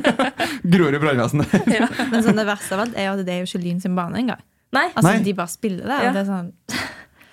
[0.77, 1.57] Gror i brannvesenet.
[1.77, 1.89] ja.
[2.13, 3.99] Men sånn, det verste av alt er jo at det er jo ikke Lyn sin
[3.99, 4.45] bane engang.
[4.77, 4.87] Nei.
[4.93, 5.25] Altså, Nei.
[5.27, 5.99] De bare spiller det.
[6.05, 6.13] Ja.
[6.13, 6.53] og Det er sånn,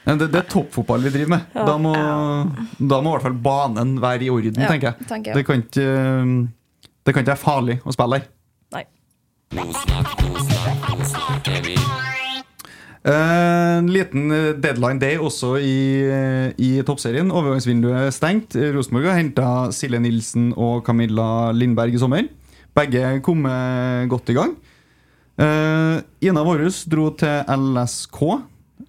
[0.06, 1.54] det, det er toppfotball vi driver med.
[1.56, 5.08] Da må, da må i hvert fall banen være i orden, Ja, tenker jeg.
[5.08, 5.38] tenker jeg.
[5.40, 5.88] Det, kan ikke,
[7.08, 8.28] det kan ikke være farlig å spille der.
[8.76, 8.86] Nei.
[13.04, 17.32] Eh, En liten eh, deadline day også i, eh, i toppserien.
[17.36, 18.56] Overgangsvinduet er stengt.
[18.76, 22.30] Rosenborg har henta Silje Nilsen og Camilla Lindberg i sommer.
[22.78, 24.54] Begge kom eh, godt i gang.
[25.34, 28.20] Uh, Ina Vårhus dro til LSK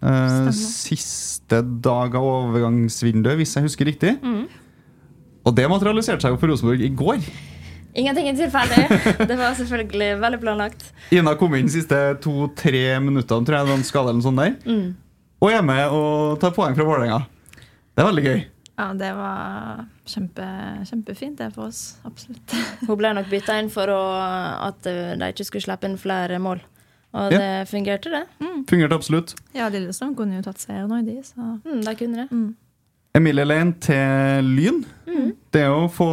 [0.04, 4.14] eh, siste dag av overgangsvinduet, hvis jeg husker riktig.
[5.44, 7.24] Og det materialiserte seg jo for Rosenborg i går.
[7.94, 8.84] Ingenting er tilfeldig.
[9.30, 10.86] Det var selvfølgelig veldig planlagt.
[11.14, 14.26] Ina kom inn de siste to-tre minuttene, tror jeg, det var en skade eller noe
[14.26, 14.80] sånt der.
[15.44, 17.20] Og er med og tar poeng fra Vålerenga.
[17.94, 18.40] Det er veldig gøy.
[18.80, 20.46] ja, det var kjempe,
[20.88, 21.82] kjempefint, det for oss.
[22.08, 22.56] Absolutt.
[22.88, 24.00] Hun ble nok bytta inn for å,
[24.66, 26.64] at eh, de ikke skulle slippe inn flere mål.
[27.14, 27.38] Og Ja.
[27.38, 28.24] det fungerte, det.
[28.68, 29.34] Fungerte absolutt.
[29.54, 32.54] Ja, Lillestrøm kunne jo tatt seier nå de, så Mm, da kunne det.
[33.14, 34.84] Emilie Lane til Lyn.
[35.52, 36.08] Det er å få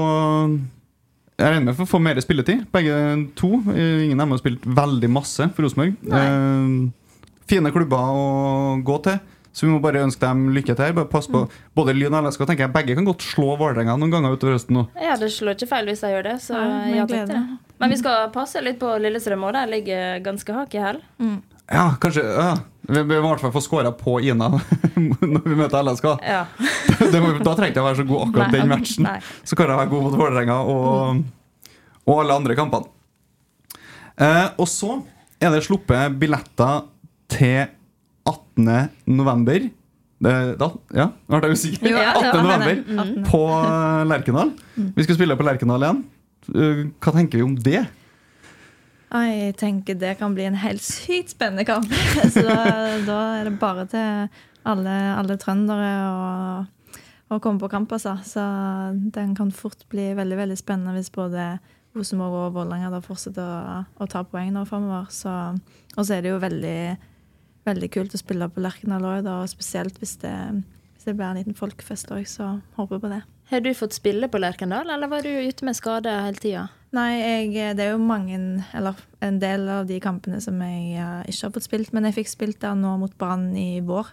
[1.40, 2.68] Jeg regner med for å få mer spilletid.
[2.72, 3.48] Begge to.
[3.74, 5.96] Ingen av dem har spilt veldig masse for Rosenborg.
[6.06, 6.92] Eh,
[7.48, 9.20] fine klubber å gå til.
[9.52, 10.94] Så vi må bare ønske dem lykke til.
[10.96, 11.42] Bare pass på
[11.76, 14.78] Både Lyn og LSK tenker jeg begge kan godt slå Vålerenga noen ganger utover høsten
[14.80, 14.86] nå.
[14.96, 16.36] Ja, det slår ikke feil hvis jeg gjør det.
[16.46, 17.74] Så Nei, ja takk til det.
[17.82, 19.54] Men vi skal passe litt på Lillestrøm òg.
[19.58, 21.02] der ligger ganske hak i hæl.
[21.72, 22.54] Ja, kanskje ja.
[22.92, 24.48] Vi vi må i hvert fall få skåra på Ina
[25.34, 26.08] når vi møter LSK.
[26.26, 26.46] Ja.
[27.02, 29.06] Da trengte jeg å være så god akkurat Nei, den matchen.
[29.08, 29.18] nei.
[29.44, 31.22] Så kan jeg være god mot Vålerenga og,
[32.08, 32.88] og alle andre kampene.
[34.22, 35.00] Eh, og så
[35.42, 36.84] er det sluppet billetter
[37.32, 37.72] til
[38.30, 38.90] 18.
[39.10, 39.70] november.
[40.22, 41.90] Det, da, ja, nå ble jeg usikker.
[41.90, 42.44] Ja, 18.
[42.46, 42.98] november det.
[43.06, 43.24] 18..
[43.32, 43.42] på
[44.12, 44.52] Lerkendal.
[44.78, 46.04] Vi skal spille på Lerkendal igjen.
[46.52, 47.82] Eh, hva tenker vi om det?
[49.12, 51.90] Jeg tenker det kan bli en helt sykt spennende kamp.
[52.34, 52.62] Så da,
[53.04, 54.30] da er det bare til
[54.68, 56.22] alle, alle trøndere å,
[57.34, 58.16] å komme på kamp, altså.
[58.24, 58.46] Så
[59.12, 61.56] den kan fort bli veldig veldig spennende hvis både
[61.98, 65.10] Rosenborg og Vålerenga fortsetter å, å ta poeng nå framover.
[65.12, 66.80] Og så er det jo veldig,
[67.72, 70.36] veldig kult å spille på Lerkendal òg, og spesielt hvis det,
[70.96, 73.22] hvis det blir en liten folkefest òg, så håper jeg på det.
[73.52, 76.68] Har du fått spille på Lerkendal, eller var du ute med skade hele tida?
[76.96, 78.38] Nei, jeg, det er jo mange,
[78.76, 82.20] eller en del av de kampene som jeg uh, ikke har fått spilt, men jeg
[82.22, 84.12] fikk spilt der nå mot Brann i vår.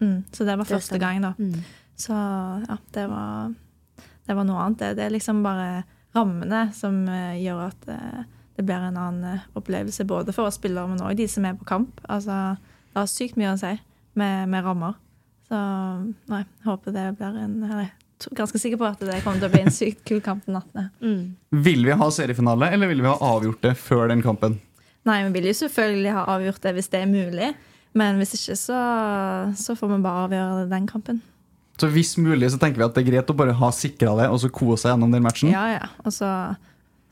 [0.00, 1.34] Mm, så det var Det første gang, da.
[2.00, 3.50] Så ja, det var,
[4.26, 4.82] det var noe annet.
[4.82, 5.82] Det, det er liksom bare
[6.16, 8.22] rammene som uh, gjør at uh,
[8.60, 11.56] det blir en annen eh, opplevelse, både for oss spillere, men òg de som er
[11.56, 12.02] på kamp.
[12.12, 12.58] Altså,
[12.90, 13.72] det har sykt mye å si
[14.18, 14.98] med, med rammer.
[15.50, 15.58] Så
[16.30, 17.92] nei, håper det blir en eller er
[18.36, 21.22] ganske sikker på at det kommer til å bli en sykt kul kamp den 18.
[21.64, 24.58] Vil vi ha seriefinale, eller vil vi ha avgjort det før den kampen?
[25.08, 27.50] Nei, vi vil jo selvfølgelig ha avgjort det hvis det er mulig.
[27.96, 28.80] Men hvis ikke, så,
[29.58, 31.22] så får vi bare avgjøre den kampen.
[31.80, 34.28] Så hvis mulig så tenker vi at det er greit å bare ha sikra det,
[34.30, 35.50] og så kose seg gjennom den matchen.
[35.54, 35.88] Ja, ja.
[36.04, 36.28] Og så,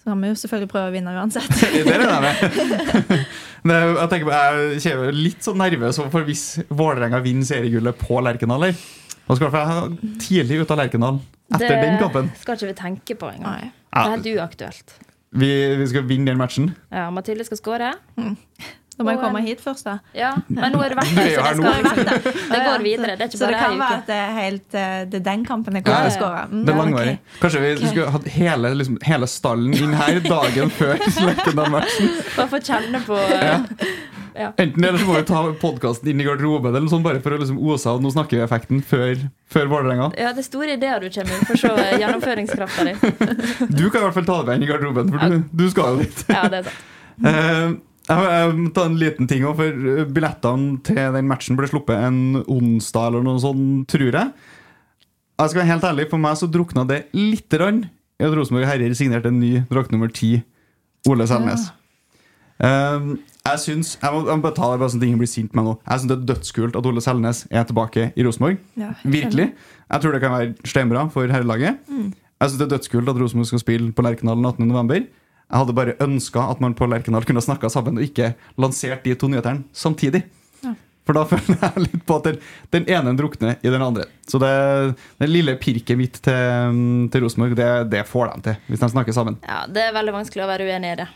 [0.08, 1.50] så kan vi jo selvfølgelig prøve å vinne uansett.
[1.74, 3.26] Det er det med.
[3.68, 7.98] Men jeg, jeg tenker på, jeg er litt sånn nervøs for hvis Vålerenga vinner seriegullet
[8.00, 8.64] på Lerkendal.
[8.70, 8.78] her.
[9.28, 11.18] Skal i hvert fall jeg ha tidlig ut av Lerkendal
[11.52, 12.30] etter det den kampen.
[12.40, 13.66] skal ikke vi tenke på engang.
[13.68, 13.72] Nei.
[13.92, 14.94] Det er helt uaktuelt.
[15.42, 15.50] Vi,
[15.82, 16.70] vi skal vinne den matchen.
[16.94, 17.90] Ja, Mathilde skal skåre.
[18.98, 19.92] Da må jeg komme hit først, da.
[20.16, 22.00] Ja, men nå er Du så det skal liksom
[22.50, 23.14] Det går videre.
[23.14, 25.44] Det er ikke Så det kan være at det er helt eh, Det er den
[25.46, 26.42] kampen jeg kommer til å skåre.
[26.50, 27.14] Mm, Det er langvarig.
[27.38, 32.10] Kanskje vi skulle hatt hele, liksom, hele stallen inn her dagen før Lerkendal-matchen.
[32.34, 33.22] Bare få kjenne på
[34.38, 37.40] Enten eller så må vi ta podkasten inn i garderoben eller sånn, bare for å
[37.40, 40.12] liksom ose av Nå snakker vi-effekten før, før Vålerenga.
[40.18, 42.94] Ja, det er store ideer du kommer inn Få se gjennomføringskrafta di.
[43.72, 45.96] Du kan i hvert fall ta det med inn i garderoben, for du, du skal
[45.98, 46.24] jo dit.
[46.30, 47.84] Ja, det er sant.
[48.08, 51.68] Jeg jeg må ta en liten ting òg, for eh, Billettene til den matchen ble
[51.68, 54.32] sluppet en onsdag, eller noe sånt, tror jeg.
[55.38, 57.82] Jeg skal være helt ærlig, For meg så drukna det lite grann
[58.18, 60.38] i at Rosenborg Herrer signerte en ny drakt nummer ti,
[61.06, 61.68] Ole Selnes.
[62.58, 63.12] Eh,
[63.48, 65.54] jeg synes, jeg må, jeg må bare ta det bare sånn at ingen blir sint
[65.56, 65.76] med nå.
[65.84, 68.58] Jeg syns det er dødskult at Ole Selnes er tilbake i Rosenborg.
[68.80, 69.52] Ja, Virkelig.
[69.88, 71.78] Jeg tror det kan være steinbra for herrelaget.
[71.88, 74.68] Jeg synes det er dødskult at Rosenborg skal spille på Lerkendal den 18.
[74.68, 75.06] november.
[75.48, 79.14] Jeg hadde bare ønska at man på Lerkendal kunne snakka sammen og ikke lansert de
[79.16, 80.26] to nyhetene samtidig.
[81.08, 82.42] For da føler jeg litt på at den,
[82.74, 84.04] den ene drukner i den andre.
[84.28, 84.50] Så det,
[85.16, 89.16] det lille pirket mitt til, til Rosenborg, det, det får de til, hvis de snakker
[89.16, 89.38] sammen.
[89.48, 91.08] Ja, Det er veldig vanskelig å være uenig i det.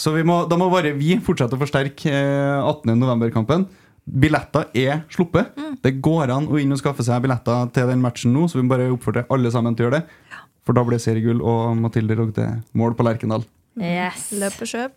[0.00, 2.94] Så vi må, da må bare vi fortsette å forsterke eh, 18.
[2.96, 3.68] november-kampen.
[4.10, 5.52] Billetter er sluppet.
[5.84, 8.64] Det går an å inn og skaffe seg billetter til den matchen nå, så vi
[8.64, 10.40] må bare oppfordre alle sammen til å gjøre det.
[10.70, 12.44] For da ble seriegull og Mathilde Rogde
[12.78, 13.42] mål på Lerkendal.
[13.74, 14.28] Yes.
[14.30, 14.92] Løp og kjøp.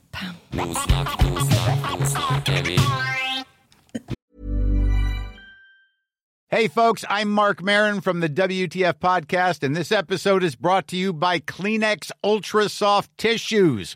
[6.52, 10.96] Hey, folks, I'm Mark Marin from the WTF Podcast, and this episode is brought to
[10.96, 13.96] you by Kleenex Ultra Soft Tissues,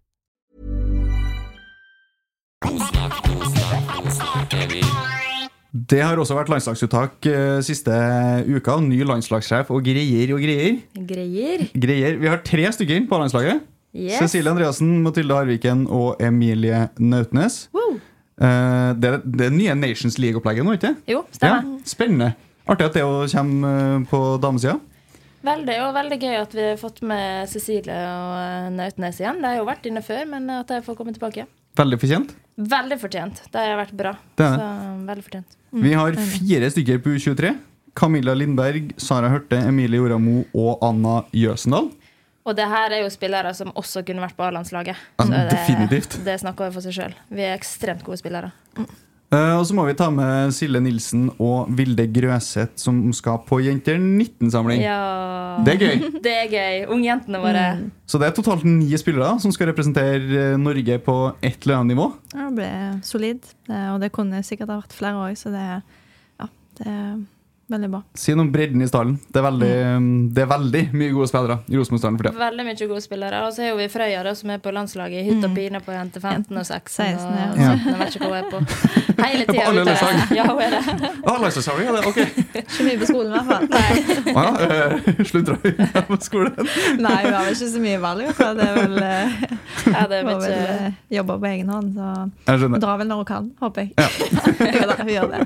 [5.91, 7.95] Det har også vært landslagsuttak eh, siste
[8.45, 8.75] uka.
[8.85, 10.77] Ny landslagssjef og greier og greier.
[10.93, 11.63] Greier.
[11.73, 12.19] Greier.
[12.21, 13.63] Vi har tre stykker på landslaget.
[13.91, 14.21] Yes.
[14.21, 17.65] Cecilie Andreassen, Mathilde Harviken og Emilie Nautnes.
[17.75, 17.97] Wow.
[18.41, 21.65] Eh, det, er det nye Nations League-opplegget nå, ikke Jo, stemmer.
[21.65, 22.29] Ja, spennende.
[22.69, 24.77] Artig at det òg kommer eh, på damesida.
[25.41, 29.41] Veldig, og veldig gøy at vi har fått med Cecilie og Nautnes igjen.
[29.41, 31.47] De har jo vært inne før, men at de får komme tilbake.
[31.79, 32.35] Veldig fortjent.
[32.61, 33.41] Veldig fortjent.
[33.51, 34.15] Det har vært bra.
[34.37, 35.57] Veldig fortjent.
[35.71, 37.53] Vi har fire stykker på U23.
[37.95, 41.89] Camilla Lindberg, Sara Hørte, Emilie Joramo og Anna Jøsendal.
[42.47, 44.97] Og det her er jo spillere som også kunne vært på A-landslaget.
[45.21, 46.01] Ja, det.
[46.25, 47.15] Det snakker for seg sjøl.
[47.29, 48.49] Vi er ekstremt gode spillere.
[48.79, 48.87] Eh,
[49.31, 53.95] og så må vi ta med Silje Nilsen og Vilde Grøseth, som skal på Jenter
[53.95, 54.81] 19-samling.
[54.83, 54.97] Ja.
[55.63, 56.09] Det er gøy.
[56.25, 56.79] Det er gøy.
[56.91, 57.63] Ungjentene våre.
[58.11, 61.93] Så det er totalt ni spillere som skal representere eh, Norge på et eller annet
[61.95, 62.09] nivå.
[62.35, 62.71] Ja, det ble
[63.07, 63.47] solid.
[63.71, 65.63] Eh, Og det kunne sikkert ha vært flere òg, så det,
[66.41, 66.49] ja,
[66.81, 66.95] det
[67.71, 68.01] veldig bra.
[68.15, 69.17] Si noe om bredden i stallen.
[69.31, 70.09] Det er veldig, Mm.
[70.35, 72.39] det er veldig mye gode spillere i Rosenborg-stallen for tida.
[72.41, 73.41] Veldig mye gode spillere.
[73.47, 75.91] Og så jo vi Frøya, da, som er på landslaget i hytt og pine på
[75.95, 76.91] jente 15 og 16.
[76.91, 77.71] 16, og ja.
[77.85, 78.59] Jeg vet ikke hva hun er på.
[79.21, 80.35] Hele tida alle lag.
[80.35, 81.11] Ja, hun er det.
[81.25, 82.19] Ah, landslagssamling, ja, det, ok.
[82.61, 83.65] Ikke mye på skolen, i hvert fall.
[84.35, 86.71] Ah, ja, eh, Sludra hun på skolen?
[87.05, 88.27] Nei, hun har vel ikke så mye valg.
[88.41, 89.29] Det er vel, eh,
[89.91, 92.97] Ja, det er hun har vel mye eh, jobber på egen hånd, så hun drar
[93.01, 93.93] vel når hun kan, håper jeg.
[93.97, 94.07] Ja.
[95.01, 95.41] hun gjør det.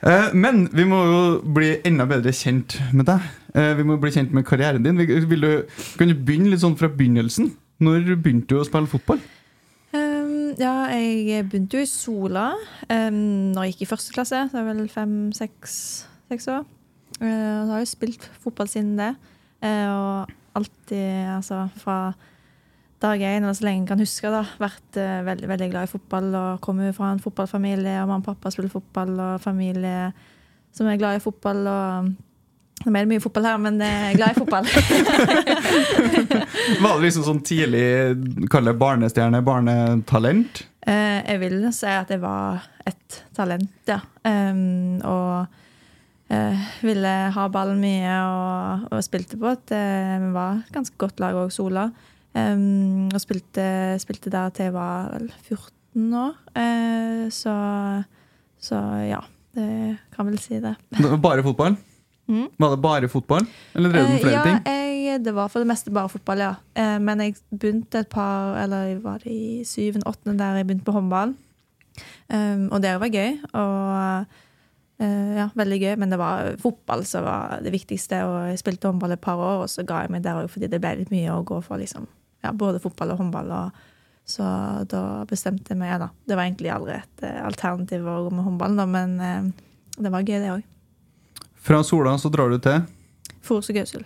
[0.00, 3.26] Eh, Men vi må jo bli enda bedre kjent med deg.
[3.54, 4.96] Eh, Vi må bli kjent med karrieren din.
[4.96, 5.66] Vil du,
[5.98, 7.52] kan du begynne litt sånn fra begynnelsen?
[7.80, 9.20] Når begynte du å spille fotball?
[9.92, 12.50] Um, ja, jeg begynte jo i Sola
[12.86, 14.42] um, når jeg gikk i første klasse.
[14.52, 16.66] Det er vel fem-seks år.
[17.20, 19.14] Uh, så har jeg spilt fotball siden det.
[19.64, 22.12] Uh, og alltid, altså fra
[23.02, 25.92] dag én, eller så lenge jeg kan huske, da, vært uh, veldig, veldig glad i
[25.92, 26.32] fotball.
[26.40, 30.10] Og kommer fra en fotballfamilie, og mamma og pappa spiller fotball, og familie
[30.76, 31.64] som er glad i fotball.
[31.66, 32.10] og
[32.80, 34.64] nå er det mye fotball her, men jeg er glad i fotball.
[36.80, 37.82] Var det liksom sånn tidlig
[38.52, 40.62] kalle barnestjerne, barnetalent?
[40.88, 43.98] Eh, jeg vil si at jeg var et talent, ja.
[44.24, 50.72] Um, og eh, ville ha ballen mye og, og spilte på eh, Vi var et
[50.72, 51.90] ganske godt lag òg, Sola.
[52.38, 53.66] Em, og spilte,
[53.98, 56.34] spilte der til jeg var vel 14 år.
[56.54, 57.54] Uh, så,
[58.62, 59.20] så ja,
[59.58, 59.70] det
[60.14, 60.76] kan vel si det.
[61.22, 61.78] Bare fotball?
[62.30, 62.46] Mm.
[62.58, 63.46] Var det bare fotball?
[63.74, 64.58] Eller drev du med flere ja, ting?
[64.66, 66.52] Jeg, det var for det meste bare fotball, ja.
[66.78, 70.86] Eh, men jeg begynte et par Eller var det i syvende, åttende der jeg begynte
[70.86, 71.34] på håndball.
[72.30, 73.34] Um, og det var gøy.
[73.50, 74.24] Og
[75.02, 75.96] uh, ja, veldig gøy.
[75.98, 79.64] Men det var fotball som var det viktigste, og jeg spilte håndball et par år,
[79.64, 81.82] og så ga jeg meg der òg fordi det ble litt mye å gå for,
[81.82, 82.06] liksom.
[82.44, 83.50] Ja, både fotball og håndball.
[83.52, 83.86] og
[84.30, 84.44] så
[84.86, 86.10] da bestemte jeg meg, da.
[86.28, 89.48] Det var egentlig aldri et eh, alternativ å gå med håndballen, da, men eh,
[89.98, 90.62] det var gøy, det òg.
[91.60, 92.84] Fra Sola så drar du til
[93.44, 94.04] Fors og Gausel.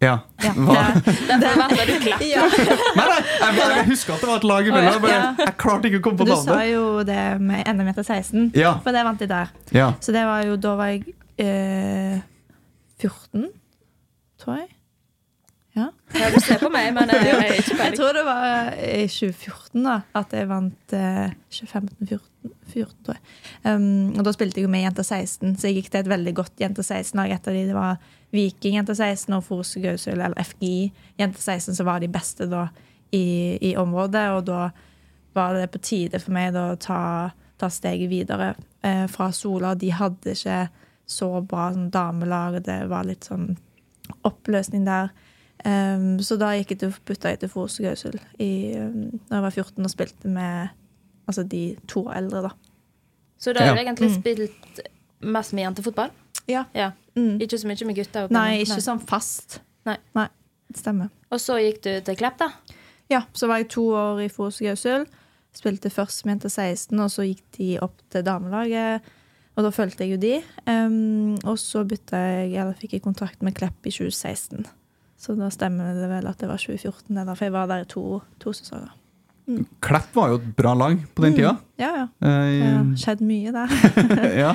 [0.00, 0.14] Ja.
[0.40, 0.84] Ja, Hva?
[1.04, 2.22] Derfor valgte du Klepp.
[2.24, 2.46] Ja.
[2.96, 5.06] Nei, nei, jeg, bare, husker at det var et lag imellom.
[5.10, 8.46] Jeg, jeg klarte ikke å komme på Du sa jo det med NM etter 16,
[8.56, 8.78] Ja.
[8.84, 9.52] for det vant jeg der.
[9.76, 9.90] Ja.
[10.00, 12.22] Så det var jo, da var jeg eh,
[13.02, 13.50] 14,
[14.40, 14.70] tror jeg.
[16.14, 16.30] Ja.
[16.34, 19.96] Du ser på meg, men jeg har ikke Jeg tror det var i 2014 da,
[20.18, 23.22] at jeg vant eh, 2015-14, 14, tror jeg.
[23.64, 26.34] Um, og da spilte jeg jo med Jenta 16, så jeg gikk til et veldig
[26.40, 27.30] godt Jenta 16-lag.
[27.34, 28.00] Et av de det var
[28.34, 32.66] Viking Jenta 16 og Forus Gausøl, eller FGI Jenta 16, som var de beste da
[33.14, 34.26] i, i området.
[34.36, 34.66] Og da
[35.36, 37.00] var det på tide for meg da, å ta,
[37.60, 39.76] ta steget videre eh, fra Sola.
[39.78, 40.64] De hadde ikke
[41.10, 43.52] så bra sånn, damelag, det var litt sånn
[44.26, 45.10] oppløsning der.
[45.64, 49.50] Um, så da gikk jeg til, bytta jeg til Forus Gausel um, da jeg var
[49.52, 50.70] 14 og spilte med
[51.28, 52.50] altså de to eldre, da.
[53.38, 53.84] Så da har du Ja.
[53.92, 54.20] egentlig Mm.
[54.22, 54.80] spilt
[55.20, 56.10] mest med jentefotball?
[56.48, 56.64] Ja.
[56.74, 56.90] Ja.
[57.16, 57.38] Mm.
[57.40, 58.30] Ikke så mye med gutter?
[58.30, 58.64] Nei, nå.
[58.64, 59.60] ikke sånn fast.
[59.86, 59.96] Nei.
[60.72, 61.10] det stemmer.
[61.32, 62.48] Og så gikk du til Klepp, da?
[63.10, 65.06] Ja, så var jeg to år i Forus Gausel.
[65.52, 69.02] Spilte først med jenter 16, og så gikk de opp til damelaget.
[69.56, 70.42] Og da fulgte jeg jo de.
[70.66, 74.64] Um, og så bytta jeg, eller fikk jeg kontrakt med Klepp i 2016.
[75.20, 77.88] Så da stemmer det vel at det var 2014, eller, for jeg var der i
[77.90, 78.04] to,
[78.40, 78.94] to sesonger.
[79.82, 81.56] Klepp var jo et bra lag på den tida.
[81.80, 82.06] Ja, ja.
[82.22, 83.74] Eh, Det har skjedd mye der.
[84.44, 84.54] ja.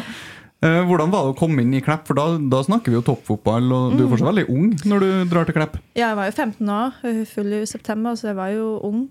[0.66, 2.06] Eh, hvordan var det å komme inn i Klepp?
[2.08, 5.10] For da, da snakker vi jo toppfotball, og du er fortsatt veldig ung når du
[5.34, 5.76] drar til Klepp.
[5.94, 6.98] Ja, jeg var jo 15 år,
[7.34, 9.04] full i september, så jeg var jo ung.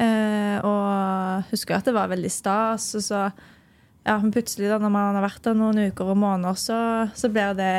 [0.00, 2.90] Eh, og husker at det var veldig stas.
[3.00, 3.24] Og så,
[4.06, 6.78] ja, men plutselig, da, når man har vært der noen uker og måneder, så,
[7.16, 7.72] så blir det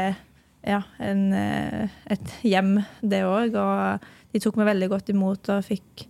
[0.67, 3.55] ja, en, eh, et hjem, det òg.
[3.57, 6.05] Og de tok meg veldig godt imot og fikk,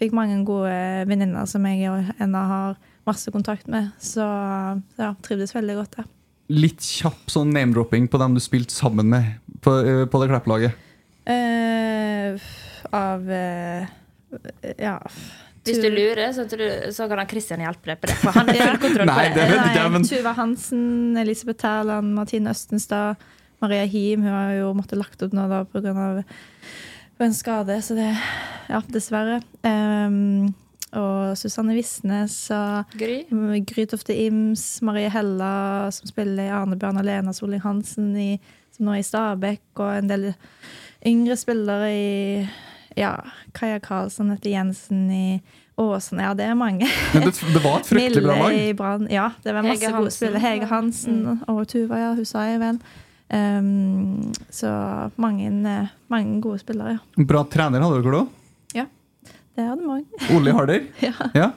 [0.00, 0.74] fikk mange gode
[1.08, 1.90] venninner som jeg
[2.22, 3.90] ennå har masse kontakt med.
[4.02, 4.24] Så
[4.98, 6.12] ja, trivdes veldig godt der.
[6.54, 10.82] Litt kjapp sånn name-dropping på dem du spilte sammen med på, eh, på det Klepp-laget.
[11.26, 12.38] Eh,
[12.94, 13.86] av eh,
[14.78, 15.00] ja
[15.66, 18.18] Hvis du lurer, så, du, så kan han Christian hjelpe deg på det.
[18.20, 19.48] For han har full kontroll på det det.
[19.50, 19.72] det.
[19.72, 20.84] ikke men Tuva Hansen,
[21.18, 23.26] Elisabeth Terland, Martine Østenstad,
[23.62, 24.22] Maria Him.
[24.22, 26.24] Hun har jo måttet lagt opp nå da pga.
[27.18, 28.12] en skade, så det
[28.68, 29.40] Ja, dessverre.
[29.62, 30.54] Um,
[30.96, 33.24] og Susanne Visnes og Gry?
[33.66, 38.40] Grytofte Ims, Marie Hella, som spiller i Arnebjørn og Lena Soling Hansen, i,
[38.74, 40.26] som nå er i Stabekk, og en del
[41.06, 42.48] yngre spillere i
[42.96, 43.12] ja,
[43.56, 45.26] Kaja Karlsson etter Jensen i
[45.76, 46.20] Åsen.
[46.24, 46.88] Ja, det er mange.
[47.12, 48.60] men det, det var et fryktelig bra Mille lag.
[48.60, 49.10] i Brann.
[49.12, 50.40] Ja, det var masse gode spillere.
[50.40, 52.80] Hege Hansen og Tuva, ja, hun sa jeg vel.
[53.26, 54.70] Um, så
[55.18, 55.50] mange,
[56.12, 57.24] mange gode spillere, ja.
[57.26, 58.34] Bra trener hadde dere òg.
[59.56, 60.24] Det hadde òg.
[60.36, 60.82] Ole Harder.
[61.06, 61.12] Ja.
[61.34, 61.50] Ja.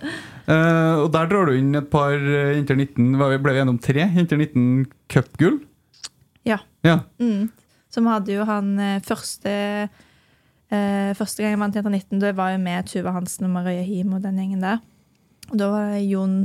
[0.50, 3.78] Uh, og der drar du inn et par eh, Inter 19 hva Ble vi gjennom
[3.84, 5.60] tre Inter 19 cupgull?
[6.48, 6.58] Ja.
[6.82, 7.04] Ja.
[7.22, 7.52] Mm.
[7.94, 9.52] Vi hadde jo han eh, første
[9.90, 13.84] uh, Første gang jeg vant Jenter 19, det var jo med Tuva Hansen og Marie
[13.86, 14.82] Him og den gjengen der.
[15.50, 16.44] Og da var det Jon,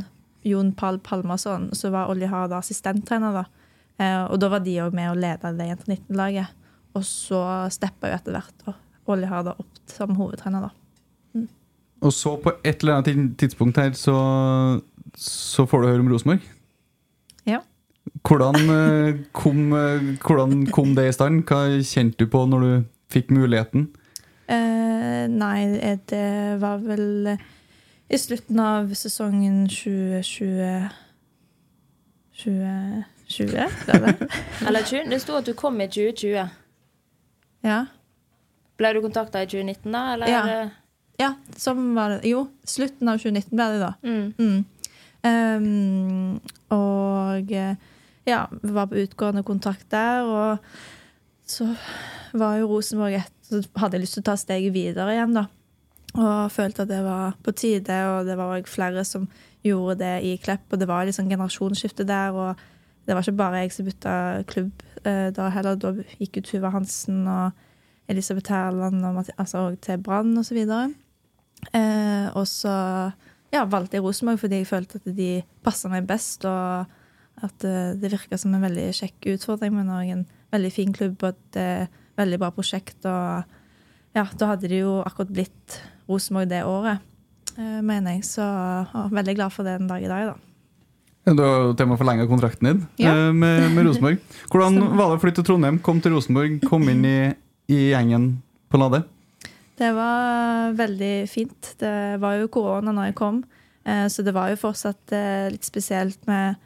[0.49, 3.64] Jon Pall Palmason, så var Olje Harder assistenttrener, da.
[4.01, 6.63] Eh, og da var de òg med og leda det Jenter 19-laget.
[6.95, 7.43] Og så
[7.75, 10.71] steppa jo etter hvert og Olli Harda opp som hovedtrener, da.
[11.37, 11.49] Mm.
[12.07, 14.17] Og så på et eller annet tidspunkt her så,
[15.19, 16.47] så får du høre om Rosenborg.
[17.49, 17.61] Ja.
[18.25, 21.45] Hvordan eh, kom, eh, hvordan kom, det i stand?
[21.49, 22.73] Hva kjente du på når du
[23.13, 23.91] fikk muligheten?
[24.49, 25.59] Eh, nei,
[26.11, 26.27] det
[26.61, 30.93] var vel i slutten av sesongen 2020
[32.35, 33.69] 20, 20?
[34.67, 35.11] Eller 20?
[35.11, 36.49] Det sto at du kom i 2020.
[37.65, 37.81] Ja.
[38.79, 40.05] Ble du kontakta i 2019, da?
[40.15, 40.33] Eller?
[40.33, 40.69] Ja.
[41.19, 42.29] ja som var det.
[42.29, 43.93] Jo, slutten av 2019 ble det, da.
[44.05, 44.65] Mm.
[45.25, 46.41] Um,
[46.75, 47.77] og eh,
[48.29, 50.27] ja, var på utgående kontakt der.
[50.29, 51.71] Og så
[52.33, 55.43] var jo Rosenborg et Så hadde jeg lyst til å ta steget videre igjen, da.
[56.15, 59.27] Og følte at det var på tide, og det var òg flere som
[59.67, 60.65] gjorde det i Klepp.
[60.73, 62.63] Og det var liksom generasjonsskifte der, og
[63.05, 64.17] det var ikke bare jeg som bytta
[64.49, 65.77] klubb eh, da heller.
[65.81, 67.53] Da gikk jo Tuva Hansen og
[68.09, 70.93] Elisabeth Herland og altså, til Brann videre.
[71.73, 72.75] Eh, og så
[73.55, 75.31] ja, valgte jeg Rosenborg fordi jeg følte at de
[75.65, 80.13] passa meg best, og at eh, det virka som en veldig kjekk utfordring, men òg
[80.13, 80.25] en
[80.55, 83.01] veldig fin klubb og et eh, veldig bra prosjekt.
[83.09, 87.05] Og ja, da hadde det jo akkurat blitt Rosenborg det året,
[87.57, 88.27] eh, mener jeg.
[88.35, 90.54] Så ja, veldig glad for det den dag i dag, da.
[91.25, 93.15] Du har til og med forlenga kontrakten din Ja.
[93.15, 94.19] eh, med, med Rosenborg.
[94.53, 97.19] Hvordan var det å flytte til Trondheim, kom til Rosenborg, kom inn i,
[97.73, 99.05] i gjengen på Lade?
[99.81, 101.71] Det var veldig fint.
[101.81, 103.41] Det var jo korona når jeg kom,
[103.89, 106.61] eh, så det var jo fortsatt eh, litt spesielt med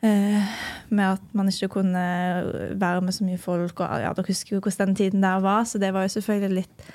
[0.00, 2.00] med at man ikke kunne
[2.80, 3.82] være med så mye folk.
[3.84, 6.54] Og, ja, Dere husker jo hvordan den tiden der var, så det var jo selvfølgelig
[6.62, 6.86] litt,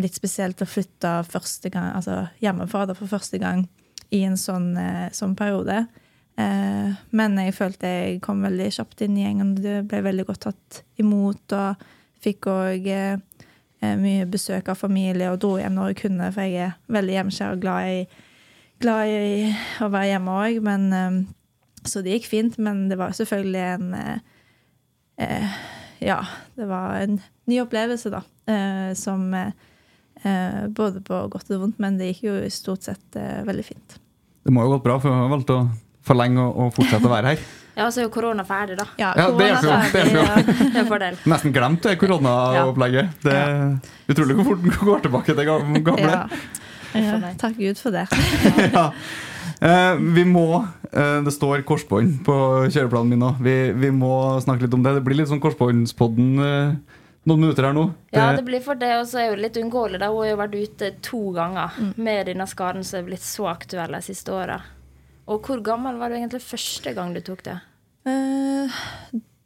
[0.00, 1.10] litt spesielt å flytte
[1.68, 3.66] gang, altså hjemmefra da, for første gang
[4.14, 5.84] i en sånn, eh, sånn periode.
[6.38, 9.54] Eh, men jeg følte jeg kom veldig kjapt inn i gjengen.
[9.62, 11.54] Det ble veldig godt tatt imot.
[11.54, 11.84] Og
[12.24, 13.16] fikk òg eh,
[14.00, 17.56] mye besøk av familie og dro hjem når jeg kunne, for jeg er veldig hjemskjær
[17.56, 17.98] og glad i,
[18.82, 19.50] glad i
[19.84, 20.60] å være hjemme òg.
[21.84, 23.94] Så det gikk fint, men det var selvfølgelig en
[25.20, 25.60] eh,
[26.04, 26.22] Ja,
[26.56, 28.24] det var en ny opplevelse, da.
[28.50, 29.52] Eh, som eh,
[30.68, 33.98] Både på godt og vondt, men det gikk jo stort sett veldig fint.
[34.44, 35.60] Det må jo ha gått bra, for hun har valgt å
[36.04, 37.44] forlenge og, og fortsette å være her.
[37.74, 38.84] Ja, så er jo korona ferdig, da.
[39.00, 39.70] Ja, Ja, det er jo.
[39.90, 40.20] Det jo.
[40.78, 41.16] Er fordel.
[41.26, 43.16] Nesten glemt det koronaopplegget.
[43.24, 46.12] Det er utrolig hvor fort den går tilbake til gam- gamle.
[46.12, 46.20] Ja.
[46.94, 48.04] Ja, takk Gud for det.
[48.76, 48.84] ja.
[49.58, 50.44] Eh, vi må
[50.92, 52.36] eh, Det står korsbånd på
[52.70, 53.32] kjøreplanen min nå.
[53.42, 54.12] Vi, vi må
[54.46, 54.94] snakke litt om det.
[55.00, 56.76] Det blir litt sånn Korsbåndspodden eh,
[57.26, 57.86] noen minutter her nå.
[58.12, 59.98] Ja, det blir for det, og så er jo litt uunngåelig.
[60.00, 60.08] da.
[60.12, 61.94] Hun har jo vært ute to ganger Mm.
[61.96, 64.60] med denne skaden som er blitt så aktuell de siste åra.
[65.26, 67.60] Og hvor gammel var du egentlig første gang du tok det?
[68.06, 68.68] Eh,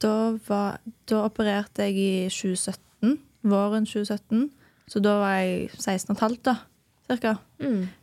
[0.01, 3.19] da, var, da opererte jeg i 2017.
[3.45, 4.51] Våren 2017.
[4.89, 6.57] Så da var jeg 16 15, da.
[7.09, 7.39] Cirka.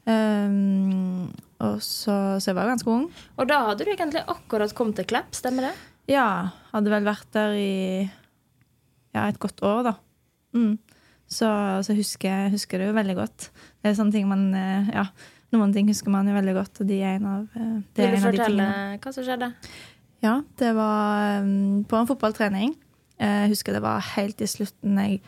[0.08, 1.28] Um,
[1.62, 3.06] og så, så jeg var ganske ung.
[3.38, 5.74] Og da hadde du egentlig akkurat kommet til Klepp, stemmer det?
[6.14, 8.10] Ja, hadde vel vært der i
[9.16, 9.96] ja, et godt år, da.
[10.56, 10.76] Mm.
[11.26, 11.48] Så,
[11.84, 13.50] så husker husker det jo veldig godt.
[13.82, 15.08] Det er sånne ting man eh, Ja,
[15.56, 18.12] noen ting husker man jo veldig godt, og de er en av, de det er
[18.14, 18.70] Vil du de fortelle
[19.02, 19.52] hva som skjedde?
[20.24, 22.76] Ja, det var um, på en fotballtrening.
[23.18, 24.98] Eh, Jeg husker det var helt i slutten.
[25.02, 25.22] Jeg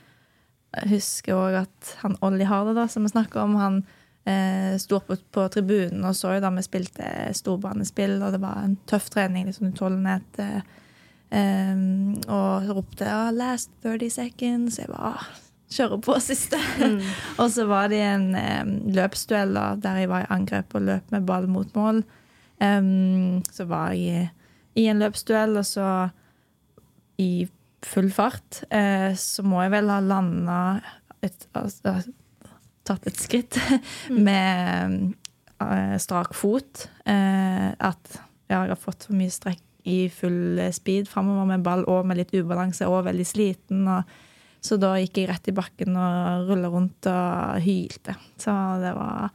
[0.92, 3.82] husker òg at han Olli Harder, da, som vi snakker om, han
[4.28, 7.08] eh, sto oppe på tribunen og så jo da vi spilte
[7.38, 10.62] storbanespill, og det var en tøff trening, liksom Du tåler ned Eh,
[11.32, 14.80] um, og ropte 'last 30 seconds'.
[14.80, 15.26] Jeg bare ah,
[15.72, 16.60] kjører på siste.
[17.42, 21.12] og så var det en um, løpsduell da, der jeg var i angrep og løp
[21.12, 22.04] med ball mot mål.
[22.62, 24.30] Um, så var jeg
[24.78, 26.10] i en løpsduell, og så
[27.18, 27.48] i
[27.86, 30.62] full fart, uh, så må jeg vel ha landa
[31.22, 32.00] et, altså,
[32.88, 33.58] Tatt et skritt
[34.28, 34.94] med
[35.60, 36.86] eh, strak fot.
[37.04, 38.14] Uh, at
[38.48, 42.20] ja, jeg har fått for mye strekk i full speed framover med ball og med
[42.20, 43.86] litt ubalanse og veldig sliten.
[43.88, 44.04] Og,
[44.68, 48.18] så da gikk jeg rett i bakken og rulla rundt og hylte.
[48.42, 49.30] Så det var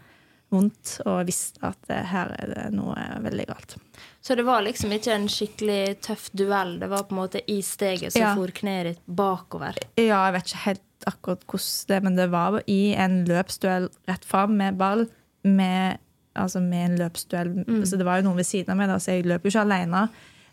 [0.52, 3.76] vondt, og visste at eh, her er det noe veldig galt.
[4.20, 7.60] Så det var liksom ikke en skikkelig tøff duell, det var på en måte i
[7.64, 8.34] steget som Ja.
[8.36, 9.78] for kneet ditt bakover.
[9.96, 14.28] Ja, jeg vet ikke helt akkurat hvordan det men det var i en løpsduell rett
[14.28, 15.06] fram med ball.
[15.42, 15.98] Med,
[16.38, 17.48] altså med en løpsduell.
[17.88, 19.64] Så det var jo noen ved siden av meg, da, så jeg løp jo ikke
[19.64, 20.04] alene.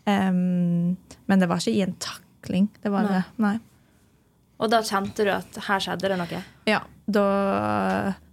[0.08, 0.96] Em,
[1.28, 2.70] men det var ikke i en takling.
[2.82, 3.18] Det var Nei.
[3.18, 3.42] det.
[3.44, 3.56] Nei.
[4.60, 6.40] Og da kjente du at her skjedde det noe?
[6.68, 7.26] Ja, da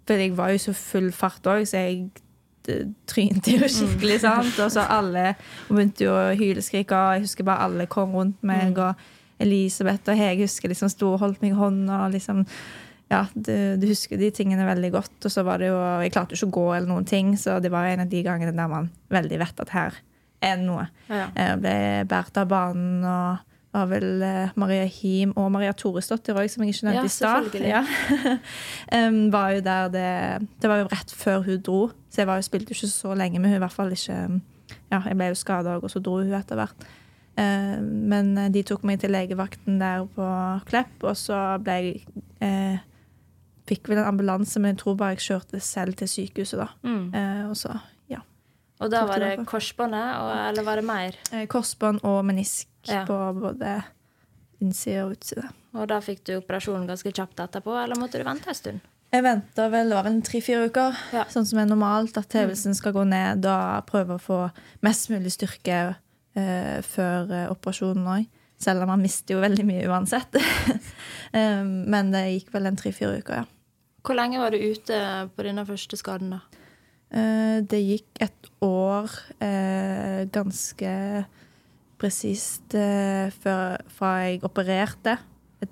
[0.08, 2.10] For jeg var jo så full fart òg, så jeg
[3.08, 4.58] trynte jo skikkelig, sant.
[4.64, 5.34] Og så alle
[5.70, 10.20] begynte jo å hyleskrike, og jeg husker bare alle kom rundt meg, og Elisabeth og
[10.20, 12.44] Hege husker liksom sto og holdt meg i hånda, og liksom
[13.08, 15.16] ja, du, du husker de tingene veldig godt.
[15.24, 17.62] Og så var det jo Jeg klarte jo ikke å gå eller noen ting, så
[17.64, 20.00] det var en av de gangene der man veldig vet at her
[20.42, 20.88] det noe.
[21.10, 21.28] Ja.
[21.36, 21.78] Jeg ble
[22.10, 26.76] båret av banen, og var vel eh, Maria Him og Maria Toresdottir òg, som jeg
[26.76, 27.58] ikke Ja, nevnte i stad.
[27.62, 27.82] Ja.
[29.08, 30.12] um, var jo der det
[30.62, 33.42] Det var jo rett før hun dro, så jeg var jo, spilte ikke så lenge
[33.42, 34.18] med hun i hvert fall ikke
[34.92, 36.88] Ja, jeg ble jo skada òg, og så dro hun etter hvert.
[37.38, 40.28] Eh, men eh, de tok meg til legevakten der på
[40.70, 42.06] Klepp, og så ble jeg
[42.42, 42.86] uh,
[43.68, 46.70] Fikk vel en ambulanse, men jeg tror bare jeg kjørte selv til sykehuset, da.
[46.88, 47.10] Mm.
[47.12, 47.97] Uh, og så, ja.
[48.80, 51.16] Og da var det det korsbåndet, og, eller var det mer?
[51.34, 53.06] Eh, Korsbånd og menisk Ja.
[53.06, 53.84] på både
[54.62, 55.48] innside og utside.
[55.74, 58.80] Og da fikk du operasjonen ganske kjapt etterpå, eller måtte du vente en stund?
[59.12, 61.24] Jeg venta vel det var vel tre-fire uker, Ja.
[61.32, 62.18] sånn som er normalt.
[62.18, 64.40] At hevelsen skal gå ned og prøve å få
[64.84, 65.96] mest mulig styrke
[66.36, 68.28] eh, før eh, operasjonen òg.
[68.60, 70.36] Selv om man mister jo veldig mye uansett.
[71.34, 73.46] Eh, men det gikk vel en tre-fire uker, ja.
[74.02, 74.96] Hvor lenge var du ute
[75.36, 76.40] på denne første skaden, da?
[77.08, 80.94] Eh, det gikk et år eh, ganske
[81.98, 85.16] presist eh, fra jeg opererte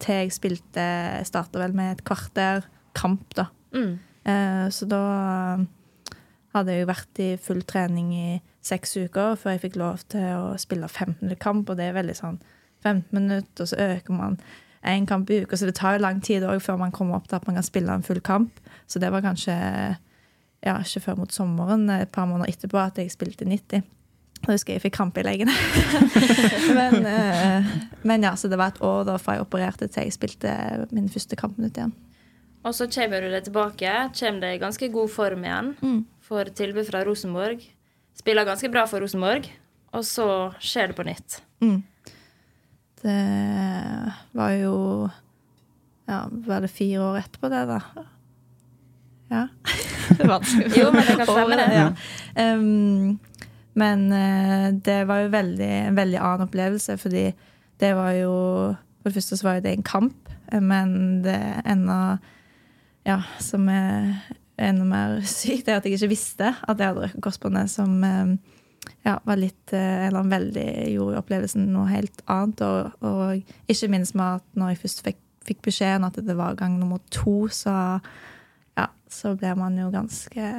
[0.02, 2.66] til jeg spilte Jeg starta vel med et kvarter
[2.96, 3.50] kamp, da.
[3.76, 4.00] Mm.
[4.26, 5.02] Eh, så da
[6.56, 8.28] hadde jeg jo vært i full trening i
[8.66, 12.16] seks uker før jeg fikk lov til å spille 15 kamp, og det er veldig
[12.18, 12.40] sånn
[12.86, 14.40] 15 minutter, og så øker man
[14.86, 17.28] én kamp i uka, så det tar jo lang tid òg før man kommer opp
[17.28, 18.60] til at man kan spille en full kamp.
[18.88, 19.56] Så det var kanskje
[20.66, 23.86] ja, ikke før mot sommeren, et par måneder etterpå, at jeg spilte 90.
[24.45, 25.53] Da husker jeg jeg fikk krampe i leggene.
[26.78, 27.70] men, eh,
[28.05, 30.51] men ja, så det var et år da fra jeg opererte til jeg spilte
[30.93, 31.95] min første kampminutt igjen.
[32.66, 33.93] Og så kommer du deg tilbake.
[34.18, 35.74] Kommer det i ganske god form igjen.
[35.86, 35.99] Mm.
[36.26, 37.61] Får tilbud fra Rosenborg.
[38.18, 39.49] Spiller ganske bra for Rosenborg.
[39.95, 40.28] Og så
[40.59, 41.38] skjer det på nytt.
[43.05, 44.76] Det var jo
[46.05, 48.05] Ja, var det fire år etterpå det, da?
[49.32, 49.47] Ja.
[50.17, 50.78] Det vanskelig.
[50.78, 51.67] Jo, men det kan stemme, det.
[51.73, 51.88] Ja.
[52.55, 53.19] Um,
[53.76, 57.28] men uh, det var jo veldig, en veldig annen opplevelse, fordi
[57.80, 58.34] det var jo
[59.01, 62.17] For det første så var jo det en kamp, eh, men det enda
[63.05, 64.15] Ja, som er
[64.57, 68.38] enda mer sykt, er at jeg ikke visste at jeg hadde røket korsbåndet, som um,
[69.05, 72.61] ja, var litt Eller Eller veldig gjorde opplevelsen noe helt annet.
[72.61, 76.55] Og, og ikke minst med at når jeg først fikk, fikk beskjeden at det var
[76.55, 77.99] gang nummer to, så
[79.16, 80.49] så blir man jo ganske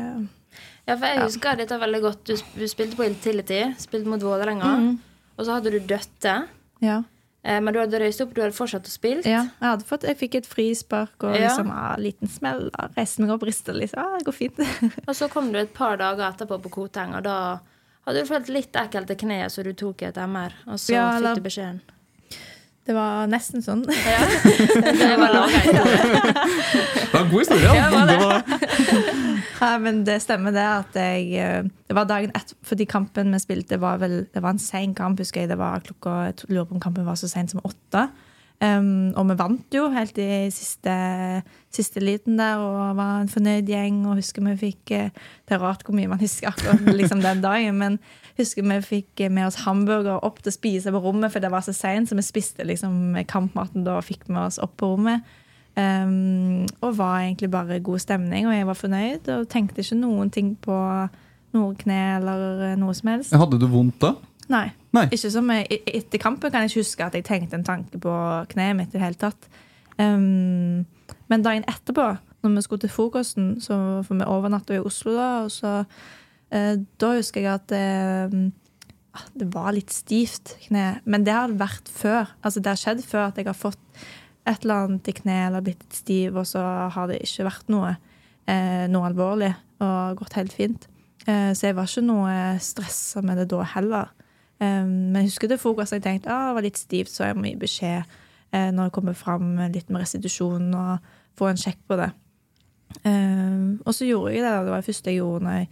[0.86, 2.22] Ja, for jeg husker dette veldig godt.
[2.30, 4.70] Du, du spilte på Intility, spilte mot Vålerenga.
[4.80, 4.94] Mm.
[5.36, 6.36] Og så hadde du døtte.
[6.80, 7.02] Ja.
[7.46, 9.22] Eh, men du hadde røyst opp, du hadde fortsatt å spille.
[9.26, 11.42] ja jeg, hadde fått, jeg fikk et frispark og Ja.
[11.48, 12.70] liksom, ah, liten smell.
[12.78, 13.98] Ah, Reiste meg opp, liksom.
[14.00, 14.62] Ah, det går fint.
[15.09, 17.36] Og så kom du et par dager etterpå på Koteng, og da
[18.07, 20.54] hadde du følt litt ekkelt i kneet, så du tok et MR.
[20.66, 21.80] Og så Ja, fikk du beskjeden.
[22.87, 23.82] Det var nesten sånn.
[23.91, 24.20] Ja.
[24.47, 26.03] Det var historie.
[27.01, 27.64] Det var en god historie.
[27.66, 28.18] Ja, Ja, var det?
[28.20, 29.26] det
[29.57, 33.41] Ja, men det stemmer det at jeg eh, Det var dagen etter, fordi kampen vi
[33.43, 35.51] spilte, var vel Det var en sein kamp, husker jeg.
[35.51, 38.07] Det var klokka Jeg lurer på om kampen var så seint som åtte.
[38.57, 40.93] Um, og vi vant jo helt i siste,
[41.68, 43.99] siste liten der og var en fornøyd gjeng.
[44.09, 45.11] Og husker vi fikk eh,
[45.49, 47.99] Det er rart hvor mye man husker akkurat liksom den dagen, men
[48.37, 51.64] husker vi fikk med oss hamburger opp til å spise på rommet, for det var
[51.64, 55.24] så seint, så vi spiste liksom kampmaten da og fikk med oss opp på rommet.
[55.76, 59.28] Um, og var egentlig bare god stemning, og jeg var fornøyd.
[59.34, 60.76] Og tenkte ikke noen ting på
[61.57, 63.37] noe kne eller eh, noe som helst.
[63.37, 64.14] hadde du vondt da?
[64.53, 64.66] Nei.
[64.97, 65.07] Nei.
[65.12, 68.01] Ikke som jeg, e- Etter kampen kan jeg ikke huske at jeg tenkte en tanke
[68.01, 68.12] på
[68.53, 68.93] kneet mitt.
[68.93, 69.49] i det hele tatt.
[69.99, 70.84] Um,
[71.28, 72.07] men dagen etterpå,
[72.45, 75.82] når vi skulle til frokosten, så, for vi overnatta i Oslo da, og så
[76.51, 78.34] Da husker jeg at eh,
[79.16, 81.01] ah, det var litt stivt kne.
[81.05, 82.30] Men det har vært før.
[82.42, 83.82] Altså Det har skjedd før at jeg har fått
[84.47, 86.62] et eller annet i kneet eller blitt litt stiv, og så
[86.94, 87.97] har det ikke vært noe,
[88.47, 89.51] eh, noe alvorlig
[89.82, 90.86] og gått helt fint.
[91.26, 94.12] Eh, så jeg var ikke noe stressa med det da heller.
[94.59, 97.51] Men jeg husker det frokost jeg tenkte ah, det var litt stivt, så jeg må
[97.51, 98.07] gi beskjed
[98.57, 102.09] eh, når jeg kommer fram litt med restitusjon og få en sjekk på det.
[103.05, 104.55] Og så gjorde jeg det.
[104.64, 105.68] Det var det første jeg gjorde når, jeg,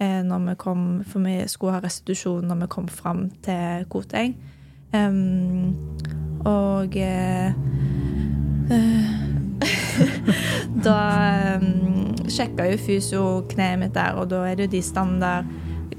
[0.00, 4.36] eh, når vi kom For vi skulle ha restitusjon når vi kom fram til Koteng.
[4.94, 5.74] Um,
[6.46, 7.52] og eh,
[8.70, 9.14] eh,
[10.84, 10.98] Da
[11.56, 15.50] um, sjekka jo fysio kneet mitt der, og da er det jo de standard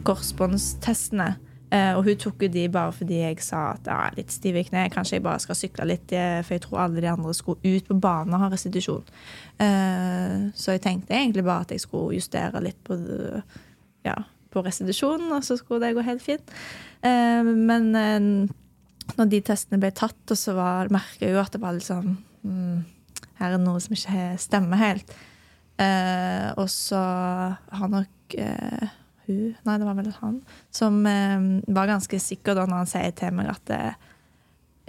[0.05, 1.35] korsbåndstestene.
[1.73, 4.55] Uh, og hun tok jo de bare fordi jeg sa at jeg er litt stiv
[4.59, 4.93] i kneet.
[4.93, 7.87] Kanskje jeg bare skal sykle litt, eh, for jeg tror alle de andre skulle ut
[7.89, 9.03] på banen og ha restitusjon.
[9.59, 13.41] Uh, så jeg tenkte egentlig bare at jeg skulle justere litt på, det-
[14.05, 14.15] ja,
[14.53, 16.53] på restitusjon, og så skulle det gå helt fint.
[17.05, 18.27] Eh, men eh,
[19.15, 20.55] når de testene ble tatt, og så
[20.93, 22.83] merka jeg jo at det var litt sånn mm,
[23.39, 25.15] Her er noe som ikke stemmer helt.
[25.81, 28.93] Eh, og så har nok eh,
[29.25, 30.37] hun Nei, det var vel han.
[30.73, 33.81] Som eh, var ganske sikker da når han sier til meg at det,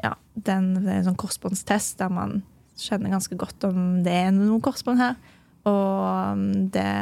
[0.04, 2.42] ja, den, det er en sånn korsbåndstest der man
[2.76, 5.16] skjønner ganske godt om det er noe korsbånd her.
[5.66, 6.92] Og um, det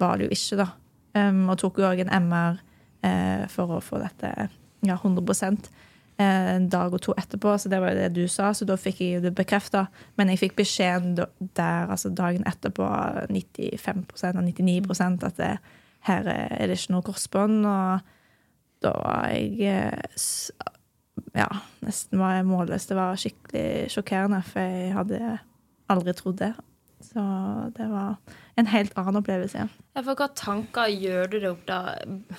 [0.00, 0.68] var det jo ikke, da.
[1.14, 2.60] Um, og tok jo òg en MR
[3.02, 4.30] uh, for å få dette
[4.86, 5.58] ja, 100
[6.20, 8.76] eh, en dag og to etterpå, så det var jo det du sa, så da
[8.80, 9.86] fikk jeg det bekrefta.
[10.16, 12.86] Men jeg fikk beskjeden der, altså dagen etterpå,
[13.28, 15.52] 95 og 99 at det,
[16.08, 17.66] her er det ikke noe korsbånd.
[17.68, 20.68] Og da var jeg eh,
[21.36, 21.50] Ja,
[21.84, 22.88] nesten var jeg målløs.
[22.88, 25.36] Det var skikkelig sjokkerende, for jeg hadde
[25.92, 26.54] aldri trodd det.
[27.04, 27.22] Så
[27.76, 28.16] det var
[28.58, 29.72] en helt annen opplevelse igjen.
[29.94, 31.80] Ja, for hva tanker gjør du deg opp da?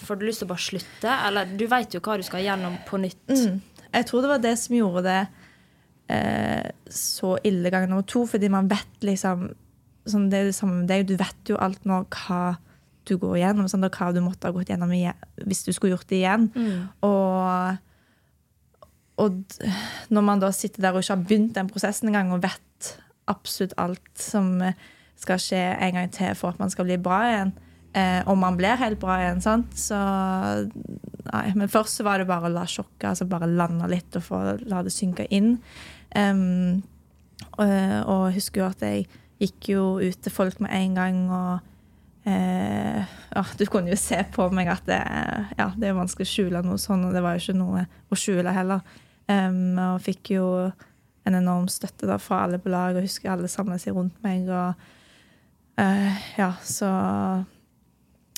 [0.04, 1.14] Får du lyst til å bare slutte?
[1.28, 3.24] Eller du vet jo hva du skal gjennom på nytt.
[3.32, 3.62] Mm.
[3.92, 5.22] Jeg tror det var det som gjorde det
[6.16, 9.50] eh, så ille gang nummer to, fordi man vet liksom
[10.10, 12.58] sånn, det, er det samme med deg, Du vet jo alt nå hva
[13.10, 16.10] du går gjennom, sånn, og hva du måtte ha gått gjennom hvis du skulle gjort
[16.12, 16.48] det igjen.
[17.06, 17.78] Og,
[19.24, 19.56] og
[20.14, 22.92] når man da sitter der og ikke har begynt den prosessen engang, og vet
[23.32, 24.54] absolutt alt som
[25.22, 27.54] skal skje en gang til for at man skal bli bra igjen,
[27.98, 29.42] eh, om man blir helt bra igjen.
[29.42, 29.74] sant?
[29.78, 29.98] Så
[31.32, 34.24] nei, Men først så var det bare å la sjokket altså bare lande litt og
[34.26, 35.60] få, la det synke inn.
[36.16, 36.84] Um,
[37.58, 37.68] og,
[38.12, 39.06] og husker jo at jeg
[39.42, 43.02] gikk jo ut til folk med en gang og eh,
[43.34, 45.00] ja, Du kunne jo se på meg at det,
[45.58, 48.20] ja, det er vanskelig å skjule noe sånn, og det var jo ikke noe å
[48.20, 48.84] skjule heller.
[49.32, 50.48] Um, og fikk jo
[51.28, 54.50] en enorm støtte da fra alle på lag, og husker alle samla seg rundt meg.
[54.50, 54.74] og
[55.82, 56.92] eh, ja, så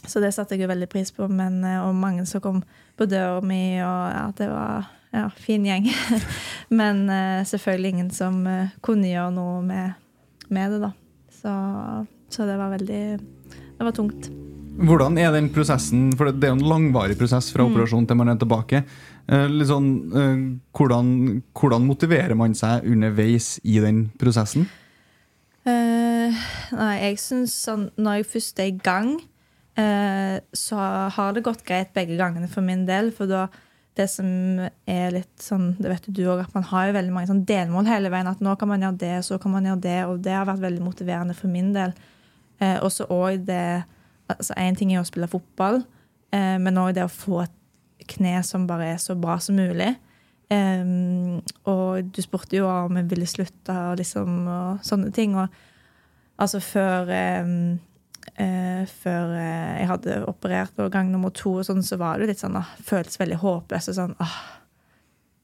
[0.08, 1.28] så det satte jeg jo veldig pris på.
[1.32, 2.62] Men, eh, og mange som kom
[3.00, 5.90] på døra mi, og ja, det var ja, fin gjeng.
[6.80, 9.94] Men uh, selvfølgelig ingen som uh, kunne gjøre noe med,
[10.54, 10.92] med det, da.
[11.44, 11.54] Så,
[12.34, 14.30] så, det var veldig Det var tungt.
[14.74, 17.72] Hvordan er den prosessen, for det er jo en langvarig prosess fra mm.
[17.72, 18.84] operasjon til man er tilbake.
[19.30, 19.92] Uh, sånn,
[20.76, 21.12] hvordan,
[21.54, 24.68] hvordan, motiverer man seg underveis i den prosessen?
[25.64, 25.93] nei,
[26.74, 29.14] jeg synes sånn når jeg først er i gang,
[30.54, 30.78] så
[31.16, 33.08] har det gått greit begge gangene for min del.
[33.16, 33.48] For da
[33.98, 34.28] det som
[34.90, 37.90] er litt sånn, det vet du òg, at man har jo veldig mange sånn delmål
[37.90, 38.30] hele veien.
[38.30, 40.00] At nå kan man gjøre det, så kan man gjøre det.
[40.10, 41.94] Og det har vært veldig motiverende for min del.
[42.62, 43.84] Eh, også òg det
[44.32, 45.82] altså Én ting er å spille fotball,
[46.34, 49.94] eh, men òg det å få et kne som bare er så bra som mulig.
[50.54, 55.38] Um, og du spurte jo om jeg ville slutte liksom og sånne ting.
[55.40, 55.54] Og
[56.42, 62.00] altså før eh, før uh, jeg hadde operert på gang nummer to, og sånn, så
[62.02, 63.92] var det litt sånn, uh, føltes veldig håpløst.
[63.92, 64.38] og sånn, ah,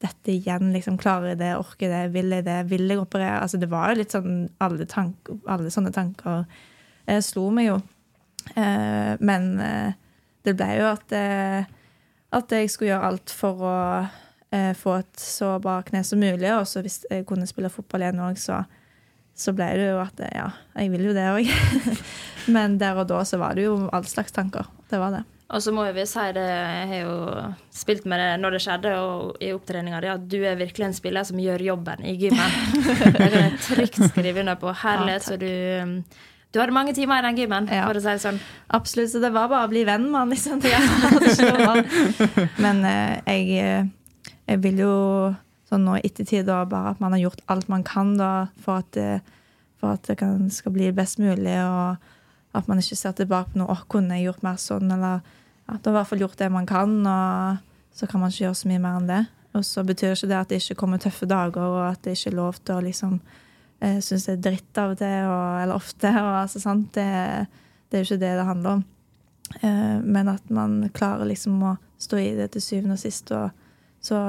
[0.02, 1.54] dette igjen, liksom, Klarer jeg det?
[1.60, 2.14] Orker jeg det?
[2.16, 2.60] Vil jeg det?
[2.72, 3.42] Vil jeg operere?
[3.44, 6.46] Altså, det var jo litt sånn Alle, tank, alle sånne tanker
[7.06, 7.80] eh, slo meg jo.
[8.56, 9.50] Men
[10.48, 11.12] det ble jo at,
[12.34, 13.74] at jeg skulle gjøre alt for å
[14.80, 16.48] få et så bra kne som mulig.
[16.56, 18.64] Og så hvis jeg kunne spille fotball igjen òg, så
[19.38, 21.52] så ble det jo at ja, jeg vil jo det òg.
[22.56, 24.68] Men der og da så var det jo all slags tanker.
[24.90, 25.26] Det var det.
[25.50, 27.14] Og så må vi si det, jeg har jo
[27.74, 30.98] spilt med det når det skjedde, og i opptreninga di, at du er virkelig en
[30.98, 32.58] spiller som gjør jobben i gymmen.
[32.86, 34.74] det kan jeg trygt skrive under på.
[34.84, 35.50] Herlighet, så du
[36.50, 37.84] du hadde mange timer i den gymmen, ja.
[37.86, 38.40] for å si det sånn.
[38.74, 39.12] Absolutt.
[39.14, 40.64] Så det var bare å bli venn med han, liksom.
[42.64, 44.96] Men eh, jeg, eh, jeg vil jo
[45.70, 48.82] sånn nå i ettertid da, bare at man har gjort alt man kan da, for
[48.82, 49.22] at det,
[49.80, 53.61] for at det kan, skal bli best mulig, og at man ikke ser tilbake på
[53.61, 55.22] noe 'Å, kunne gjort mer sånn?' Eller
[55.70, 57.59] at man i hvert fall gjort det man kan, og
[57.93, 59.24] så kan man ikke gjøre så mye mer enn det.
[59.53, 62.32] Og så betyr ikke det at det ikke kommer tøffe dager, og at det ikke
[62.32, 63.20] er lov til å liksom
[63.82, 66.09] eh, synes det er dritt av og til, eller ofte.
[66.09, 66.93] Og, altså, sant?
[66.93, 67.05] Det,
[67.89, 68.84] det, er jo ikke det det handler om.
[69.61, 73.32] Eh, men at man klarer liksom å stå i det til syvende og sist.
[73.36, 73.49] Og
[74.01, 74.20] så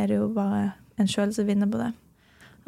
[0.00, 1.92] er det jo bare en sjøl som vinner på det.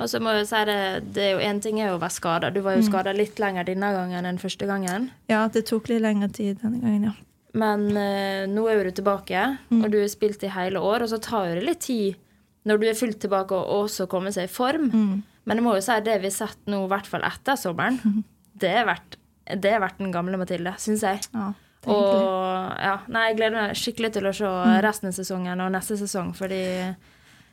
[0.01, 0.78] Og så må jeg si det,
[1.14, 2.51] det er jo Én ting er å være skada.
[2.51, 2.89] Du var jo mm.
[2.89, 5.11] skada litt lenger denne gangen enn første gangen.
[5.30, 7.14] Ja, det tok litt lengre tid denne gangen, ja.
[7.53, 9.83] Men uh, nå er du tilbake, mm.
[9.83, 11.05] og du har spilt i hele år.
[11.05, 12.20] Og så tar det litt tid
[12.68, 14.89] når du er fullt tilbake og også kommer seg i form.
[14.91, 15.20] Mm.
[15.49, 17.99] Men jeg må jo si det vi har sett nå, i hvert fall etter sommeren,
[17.99, 18.22] mm.
[18.62, 19.18] det har vært,
[19.51, 21.24] vært, den gamle Mathilde, syns jeg.
[21.35, 21.51] Ja,
[21.91, 24.76] og ja, nei, jeg gleder meg skikkelig til å se mm.
[24.87, 26.62] resten av sesongen og neste sesong, fordi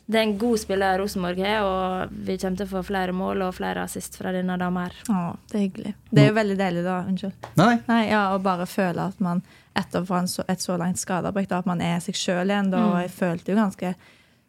[0.10, 3.44] det er en god spiller Rosenborg har, og vi kommer til å få flere mål
[3.46, 4.96] og flere assist fra denne dama her.
[5.06, 5.18] Å,
[5.52, 5.92] det er hyggelig.
[6.10, 6.96] Det er jo veldig deilig, da.
[7.12, 7.50] Unnskyld.
[7.60, 7.76] Nei.
[7.86, 9.44] Nei ja, Å bare føle at man
[9.78, 10.08] etter
[10.50, 12.72] et så langt skadeavbrekk, at man er seg sjøl igjen.
[12.74, 12.90] Da, mm.
[12.90, 13.94] Og jeg følte jo ganske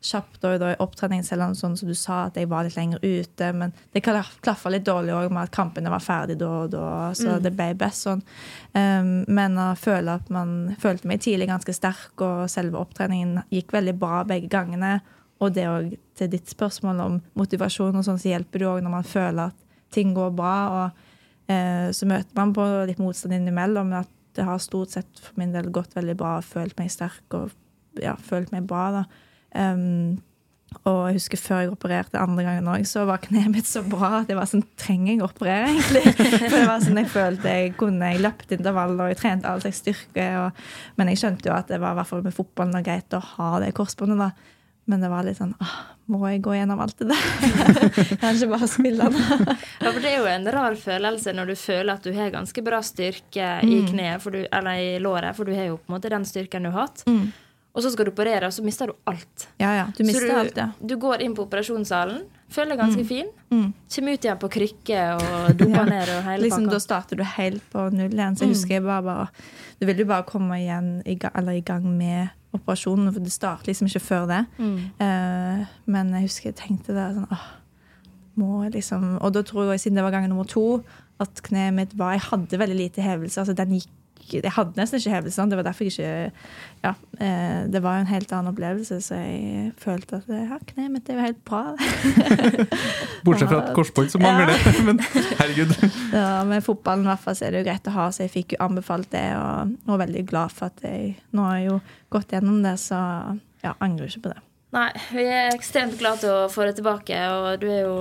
[0.00, 2.80] kjapt da, da i opptrening, selv om sånn som du sa, at jeg var litt
[2.80, 3.52] lenger ute.
[3.52, 6.88] Men det klaffa litt dårlig òg med at kampene var ferdig da og da.
[7.12, 7.38] Så mm.
[7.44, 8.24] det ble best sånn.
[8.72, 13.76] Um, men å føle at man følte meg tidlig ganske sterk, og selve opptreningen gikk
[13.76, 15.02] veldig bra begge gangene.
[15.40, 18.94] Og det òg til ditt spørsmål om motivasjon, og sånn, så hjelper det òg når
[18.98, 20.54] man føler at ting går bra.
[20.76, 25.20] Og eh, så møter man på litt motstand innimellom, men at det har stort sett
[25.20, 26.38] for min del gått veldig bra.
[26.44, 27.54] Følt meg sterk og
[28.00, 28.90] ja, følt meg bra.
[29.00, 29.06] da.
[29.50, 30.20] Um,
[30.86, 34.20] og jeg husker før jeg opererte andre gangen òg, så var kneet mitt så bra
[34.20, 36.12] at jeg var sånn Trenger jeg å operere, egentlig?
[36.14, 38.12] For det var sånn jeg følte jeg kunne.
[38.14, 40.28] Jeg løp intervaller og jeg trente all slags styrke.
[40.44, 40.62] Og,
[41.00, 44.22] men jeg skjønte jo at det var i med fotballen greit å ha det korsbåndet.
[44.22, 44.56] da.
[44.90, 45.74] Men det var litt sånn åh,
[46.10, 47.26] Må jeg gå gjennom alt det der?
[48.24, 49.44] Kanskje bare spille den.
[49.46, 52.64] ja, for det er jo en rar følelse når du føler at du har ganske
[52.66, 53.70] bra styrke mm.
[53.70, 56.66] i kneet, du, eller i låret, for du har jo på en måte den styrken
[56.66, 57.04] du har hatt.
[57.06, 57.30] Mm.
[57.70, 59.46] Og så skal du operere, og så mister du alt.
[59.62, 60.72] Ja, ja, du mister du, alt, ja.
[60.74, 63.06] du går inn på operasjonssalen, føler deg ganske mm.
[63.06, 63.30] fin.
[63.54, 63.68] Mm.
[63.94, 65.86] Kommer ut igjen på krykke og doper ja.
[65.92, 66.74] ned og hele liksom, pakka.
[66.74, 68.34] Da starter du helt på null igjen.
[68.34, 68.56] Så jeg mm.
[68.56, 72.34] husker jeg bare, bare Du vil jo bare komme igjen i, eller i gang med
[72.56, 74.40] operasjonen, for det starter liksom ikke før det.
[74.58, 74.76] Mm.
[75.00, 77.46] Uh, men jeg husker jeg tenkte det sånn åh,
[78.40, 80.82] må jeg liksom Og da tror jeg, siden det var gang nummer to,
[81.20, 83.40] at kneet mitt var Jeg hadde veldig lite hevelse.
[83.40, 83.90] altså Den gikk
[84.38, 85.50] Jeg hadde nesten ikke hevelsene.
[85.50, 86.32] Det var derfor jeg ikke
[86.80, 91.10] Ja, eh, det var en helt annen opplevelse, så jeg følte at ja, kneet mitt
[91.10, 91.62] er jo helt bra.
[93.26, 94.74] Bortsett fra et korsbånd som mangler det.
[94.88, 95.74] Men herregud.
[96.20, 98.32] Ja, med fotballen i hvert fall så er det jo greit å ha, så jeg
[98.32, 101.66] fikk jo anbefalt det, og og er veldig glad for at jeg nå har jeg
[101.68, 101.76] jo
[102.14, 102.98] gått gjennom det, så
[103.64, 104.40] ja, angrer ikke på det.
[104.74, 107.94] Nei, vi er ekstremt glad til å få det tilbake, og du er jo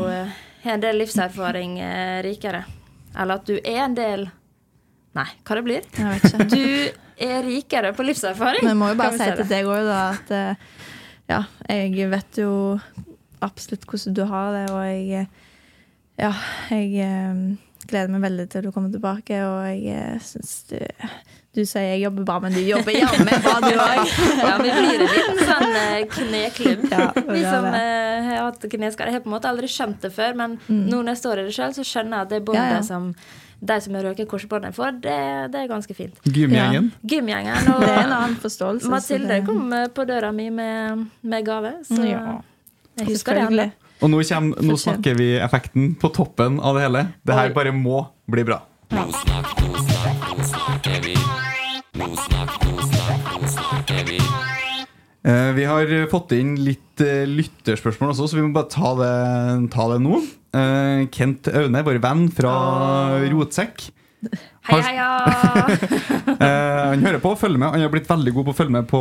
[0.63, 2.63] har en del livserfaring eh, rikere.
[3.17, 4.27] Eller at du er en del
[5.19, 5.87] Nei, hva det blir?
[5.97, 6.49] Jeg vet ikke.
[6.53, 8.63] Du er rikere på livserfaring.
[8.63, 9.37] Men jeg må jo bare si det?
[9.41, 10.67] til deg òg, da, at eh,
[11.29, 11.39] ja,
[11.69, 12.51] jeg vet jo
[13.43, 15.27] absolutt hvordan du har det, og jeg
[16.19, 16.31] Ja,
[16.71, 17.43] jeg eh,
[17.89, 20.79] gleder meg veldig til du kommer tilbake, og jeg eh, syns du
[21.55, 24.15] Du sier jeg jobber bra, men du jobber jammen bra, du òg.
[24.45, 26.83] Ja, vi blir en liten sånn kneklubb.
[26.91, 29.11] Ja, vi som har hatt kneskade.
[29.15, 31.55] Har på en måte aldri skjønt det før, men nå når jeg står i det
[31.57, 32.85] sjøl, så skjønner jeg at det båndet både Ja, ja.
[32.85, 33.09] som
[33.61, 35.15] de som har røket korsbåndet for, det,
[35.51, 36.15] det er ganske fint.
[36.23, 36.91] Gymgjengen.
[37.03, 38.85] Gymgjengen og Det er en annen forståelse.
[38.85, 42.37] så Mathilde kom eh, på døra mi med, med gave, så Ja.
[42.99, 43.71] jeg husker det.
[43.99, 47.07] Og nå, kommer, nå snakker vi effekten på toppen av det hele.
[47.27, 48.61] Det her bare må bli bra.
[48.91, 49.05] Eh,
[54.05, 54.17] Vi
[55.27, 59.13] har fått inn litt uh, lytterspørsmål også, så vi må bare ta det,
[59.73, 60.21] ta det nå.
[60.55, 62.53] Uh, Kent Aune, vår venn fra
[63.29, 63.89] Rotsekk.
[64.69, 65.05] Hei, heia!
[66.89, 67.71] Han hører på og følger med.
[67.73, 68.99] Han har blitt veldig god på å følge med på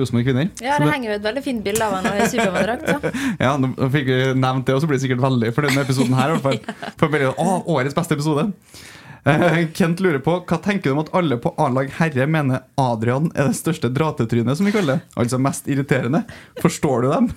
[0.00, 0.48] Rosenborg Kvinner.
[0.60, 3.06] Ja, det det- henger jo et veldig fint bilde av han i Supermann-drakt.
[3.44, 6.18] Ja, nå fikk vi nevnt det, og så blir det sikkert veldig fornøyd med episoden
[6.18, 6.34] her.
[6.42, 6.58] For,
[7.00, 7.06] for.
[7.06, 8.48] For å, årets beste episode.
[9.24, 13.28] Eh, Kent lurer på hva tenker du om at alle på A-lag herre mener Adrian
[13.36, 15.12] er det største dratetrynet, som vi kaller det?
[15.14, 16.24] Altså mest irriterende.
[16.62, 17.28] Forstår du dem?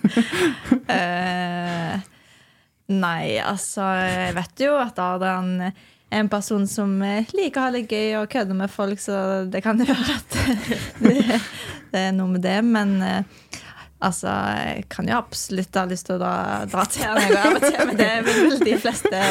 [0.89, 1.99] uh,
[3.05, 5.75] nei, altså Jeg vet jo at Adrian er
[6.15, 6.97] en person som
[7.35, 10.37] liker å ha det gøy og kødde med folk, så det kan være at
[11.05, 11.39] det,
[11.91, 12.59] det er noe med det.
[12.65, 13.41] Men eh,
[14.05, 16.35] altså, jeg kan jo absolutt ha lyst til å dra,
[16.69, 19.21] dra til går av og til, men det vil vel de fleste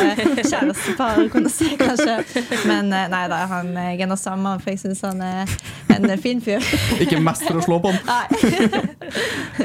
[0.51, 2.18] kjærestepar kunne si, kanskje.
[2.68, 5.57] Men eh, nei da, han jeg er nå sammen, for jeg syns han er
[5.95, 6.64] en fin fyr.
[7.01, 8.03] Ikke mest for å slå på han.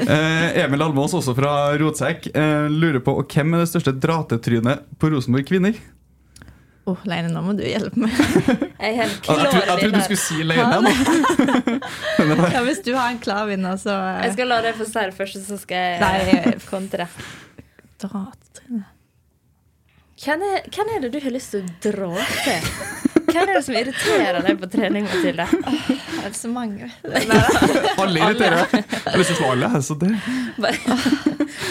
[0.00, 5.10] Eh, Emil Almås, også fra Rotsekk, eh, lurer på hvem er det største dratetrynet på
[5.12, 5.76] Rosenborg Kvinner?
[6.88, 8.10] Oh, Leine, nå må du hjelpe meg.
[8.80, 10.78] Jeg er helt klar Jeg, trodde- jeg trodde du skulle si Leine.
[10.80, 10.90] nå.
[12.56, 15.04] Ja, hvis du har en klar vinner, så eh, Jeg skal la deg få si
[15.04, 16.54] det først, så skal jeg Nei.
[16.70, 17.06] kontre.
[18.00, 18.86] Dratetryne.
[20.20, 22.10] Hvem er, hvem er det du har lyst til å dra
[22.44, 23.19] til?
[23.30, 25.46] Hvem er det som irriterer deg på trening, Mathilde?
[25.50, 26.88] Det er så mange.
[27.10, 28.84] Alle irriterer deg.
[28.90, 29.70] Jeg har lyst til å slå alle.
[29.86, 30.10] Så det,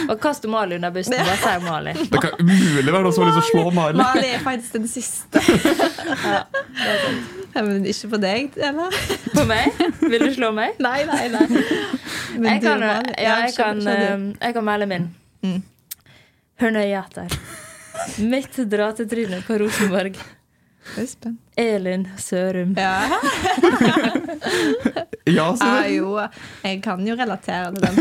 [0.09, 1.15] Og kast Mali under bussen.
[1.19, 1.93] Bare si Mali.
[1.99, 3.99] det kan umulig være noen som har lyst til å slå Mali.
[4.01, 5.43] Mali er faktisk den siste.
[7.49, 8.93] Ja, men ikke på deg, eller?
[9.33, 9.73] På meg?
[10.03, 10.75] Vil du slå meg?
[10.85, 11.47] Nei, nei, nei.
[12.37, 12.83] Men Jeg du, kan,
[13.17, 15.07] ja, jeg kan, eh, jeg kan melde min.
[15.41, 15.57] Mm.
[16.61, 17.33] Hør nøye etter.
[18.29, 20.19] Mitt dratetryne på Rosenborg.
[20.93, 21.41] Jeg er spent.
[21.59, 22.75] Elin Sørum.
[22.79, 22.95] Ja.
[25.29, 26.15] Ja, Ja, jo,
[26.63, 27.97] jeg kan jo relatere til den.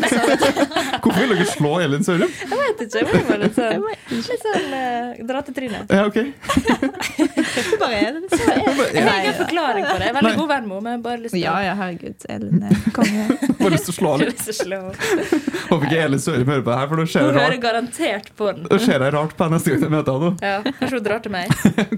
[1.03, 2.31] Hvorfor vil dere slå Elin Sørum?
[2.41, 3.83] Jeg vet ikke, jeg var litt sånn,
[4.15, 5.83] litt sånn uh, dratetryne.
[5.93, 6.17] Ja, ok.
[6.17, 8.23] det bare er det.
[8.33, 8.87] Så er det.
[8.95, 10.07] Jeg har Nei, ingen forklaring på det.
[10.07, 12.27] Jeg er veldig god venn med henne, jeg bare lyst til Ja, ja, herregud.
[12.33, 13.27] Elin er konge.
[13.61, 14.89] Bare lyst til å slå Jeg henne.
[14.97, 15.45] til.
[15.69, 18.33] Håper ikke Elin Sørum hører på det her, for da skjer jeg hører rart, garantert
[18.41, 18.65] på den.
[18.73, 20.33] da skjer det rart på henne neste gang jeg møter henne.
[20.49, 21.47] Ja, Kanskje hun drar til meg.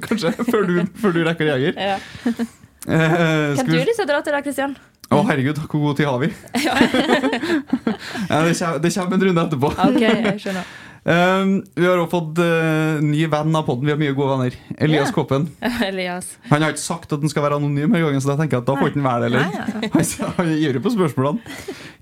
[0.09, 1.75] Kanskje, før du, før du rekker jeger.
[1.77, 1.99] Ja.
[2.89, 3.83] Eh, Kan du vi...
[3.85, 4.71] lyst til å dra til deg, Kristian?
[5.13, 6.31] Å, herregud, hvor god tid har vi?
[6.65, 9.71] ja, det, kommer, det kommer en runde etterpå.
[9.85, 10.71] Ok, jeg skjønner.
[11.01, 13.89] Um, vi har også fått uh, ny venn av podden.
[13.89, 14.57] Vi har mye gode venner.
[14.77, 15.15] Elias Ja.
[15.17, 15.47] Koppen.
[15.87, 16.35] Elias.
[16.51, 18.65] Han har ikke sagt at han skal være anonym, her gangen, så da tenker jeg
[18.65, 19.31] at da får ikke han være det.
[19.31, 19.93] Eller?
[19.97, 21.57] Han han gir jo på spørsmålene.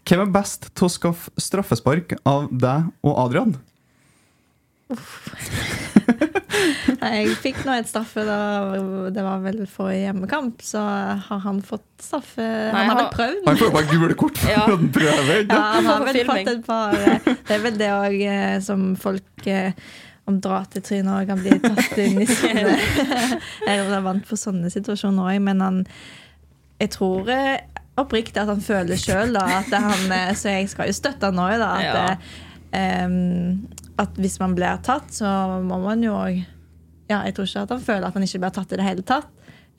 [0.09, 3.57] Hvem er best til å skaffe straffespark av deg og Adrian?
[6.99, 8.39] Jeg fikk nå et straffe, da,
[9.15, 10.83] det var vel for hjemmekamp, så
[11.29, 12.43] har han fått straffe.
[12.43, 13.41] Nei, han har vel prøvd.
[13.47, 14.67] Han får bare gule kort for Ja.
[14.67, 18.63] at han Ja, han har vel fått et par eh, Det er vel det òg
[18.67, 19.49] som folk
[20.29, 22.75] om dra til trynet òg kan bli tatt inn i sånne
[23.69, 25.79] Jeg er vant for sånne situasjoner òg, men han
[26.83, 27.57] Jeg tror eh,
[27.99, 31.57] oppriktig at han føler sjøl at han eh, Så jeg skal jo støtte han òg,
[31.63, 31.71] da.
[31.79, 32.05] At, Ja.
[32.77, 33.69] eh, em,
[33.99, 35.27] at hvis man blir tatt, så
[35.65, 36.45] må man jo òg
[37.09, 39.03] ja, Jeg tror ikke at han føler at han ikke blir tatt i det hele
[39.09, 39.29] tatt.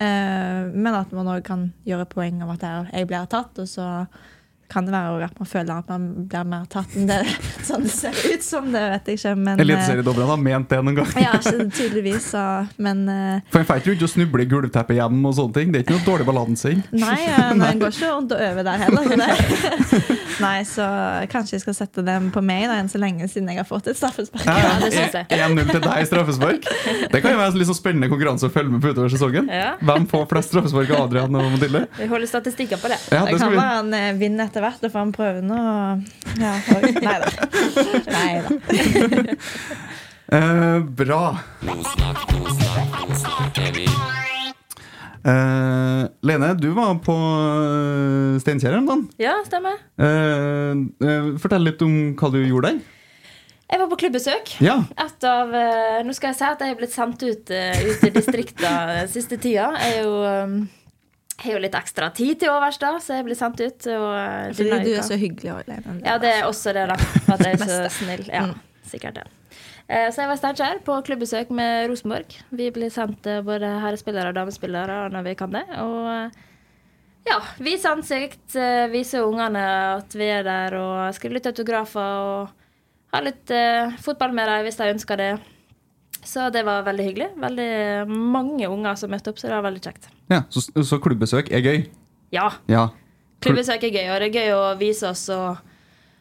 [0.01, 4.07] Eh, men at man òg kan gjøre poeng av at jeg- blir tatt, og så
[4.69, 7.19] kan det være at man føler at man blir mer tatt enn det
[7.67, 8.69] sånn det ser ut som.
[8.73, 9.33] Det vet jeg ikke.
[9.39, 11.13] Men, eh, Eliteseriedommerne har ment det noen gang.
[11.23, 12.43] ja, tydeligvis, så,
[12.77, 15.73] men eh, For en får ikke å snuble i gulvteppet hjem og sånne ting.
[15.73, 16.83] Det er ikke noe dårlig balansing.
[16.95, 19.13] Nei, eh, men det går ikke rundt og øver der heller.
[19.19, 19.99] Det.
[20.45, 20.85] Nei, så
[21.31, 23.89] kanskje jeg skal sette dem på meg da, enn så lenge siden jeg har fått
[23.91, 24.45] et straffespark.
[24.47, 25.27] Ja, det synes jeg.
[25.35, 26.69] 1-0 til deg i straffespark.
[27.11, 29.49] Det kan jo være en sånn spennende konkurranse å følge med på utover sesongen.
[29.51, 29.73] Ja.
[29.83, 31.83] Hvem får flest straffespark av Adrian og Mathilde?
[31.99, 33.01] Vi holder statistikker på det.
[33.11, 33.59] Ja, Det det kan vi.
[33.59, 35.55] være en vinn vinner etter hvert, og får han prøve nå.
[35.55, 36.03] og-
[36.39, 37.27] Ja, og, nei da.
[38.11, 39.35] Nei da.
[40.29, 41.39] Eh, bra.
[45.25, 49.01] Eh, Lene, du var på uh, Steinkjer en dag.
[49.19, 49.79] Ja, stemmer.
[49.97, 52.79] Eh, eh, fortell litt om hva du gjorde der.
[53.69, 54.53] Jeg var på klubbesøk.
[54.65, 54.77] Ja.
[55.01, 58.05] Et av, eh, nå skal jeg si at jeg er blitt sendt ut, eh, ut
[58.05, 58.71] i distrikta
[59.09, 59.71] siste tida.
[59.81, 60.55] Jeg er jo, eh,
[61.43, 63.87] har jo litt ekstra tid til overs, da, så jeg blir sendt ut.
[63.93, 65.51] Og, eh, Fordi du er så hyggelig.
[65.53, 65.97] og alene.
[66.05, 66.95] Ja, det er også det, da.
[67.33, 68.25] At jeg er så snill.
[68.27, 68.59] Ja, Mm.
[68.89, 69.23] sikkert det.
[69.89, 72.35] Eh, Så jeg var Steinkjer på klubbesøk med Rosenborg.
[72.51, 75.63] Vi blir sendt eh, både herrespillere og damespillere når vi kan det.
[75.79, 76.31] Og
[77.29, 78.55] ja, vise ansikt,
[78.91, 79.63] vise ungene
[79.97, 82.49] at vi er der, og skrive litt autografer og
[83.13, 83.49] ha litt
[84.01, 85.31] fotball med dem hvis de ønsker det.
[86.25, 87.29] Så det var veldig hyggelig.
[87.39, 90.09] Veldig mange unger som møtte opp, så det var veldig kjekt.
[90.29, 91.79] Ja så, så klubbesøk er gøy.
[92.35, 92.87] Ja, Ja.
[93.41, 95.57] klubbesøk er gøy, og det er gøy å vise oss og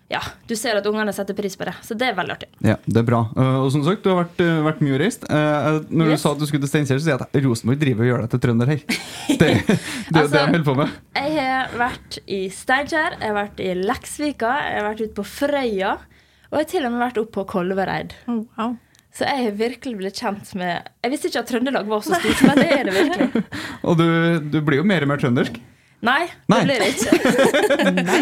[0.08, 2.46] ja, du ser at ungene setter pris på det, så det er veldig artig.
[2.64, 3.18] Ja, det er bra.
[3.36, 5.26] Uh, og som sagt, du har vært, uh, vært mye reist.
[5.28, 6.22] Uh, når Yes.
[6.22, 8.22] du sa at du skulle til Steinkjer, så sier jeg at Rosenborg driver og gjør
[8.24, 8.80] deg til trønder her.
[9.28, 10.94] Det, det er Altså- det jeg holder på med.
[11.20, 15.26] Jeg har vært i Steinkjer, jeg har vært i Leksvika, jeg har vært ute på
[15.28, 15.92] Frøya,
[16.48, 18.16] og jeg har til og med vært oppe på Kolvereid.
[18.32, 18.72] Oh, wow.
[19.14, 22.42] Så jeg har virkelig blitt kjent med Jeg visste ikke at Trøndelag var så stort,
[22.44, 23.42] men det er det virkelig.
[23.88, 24.06] Og du,
[24.52, 25.56] du blir jo mer og mer trøndersk.
[26.06, 26.58] Nei, Nei.
[26.60, 27.16] det blir det ikke.
[28.06, 28.20] Nei.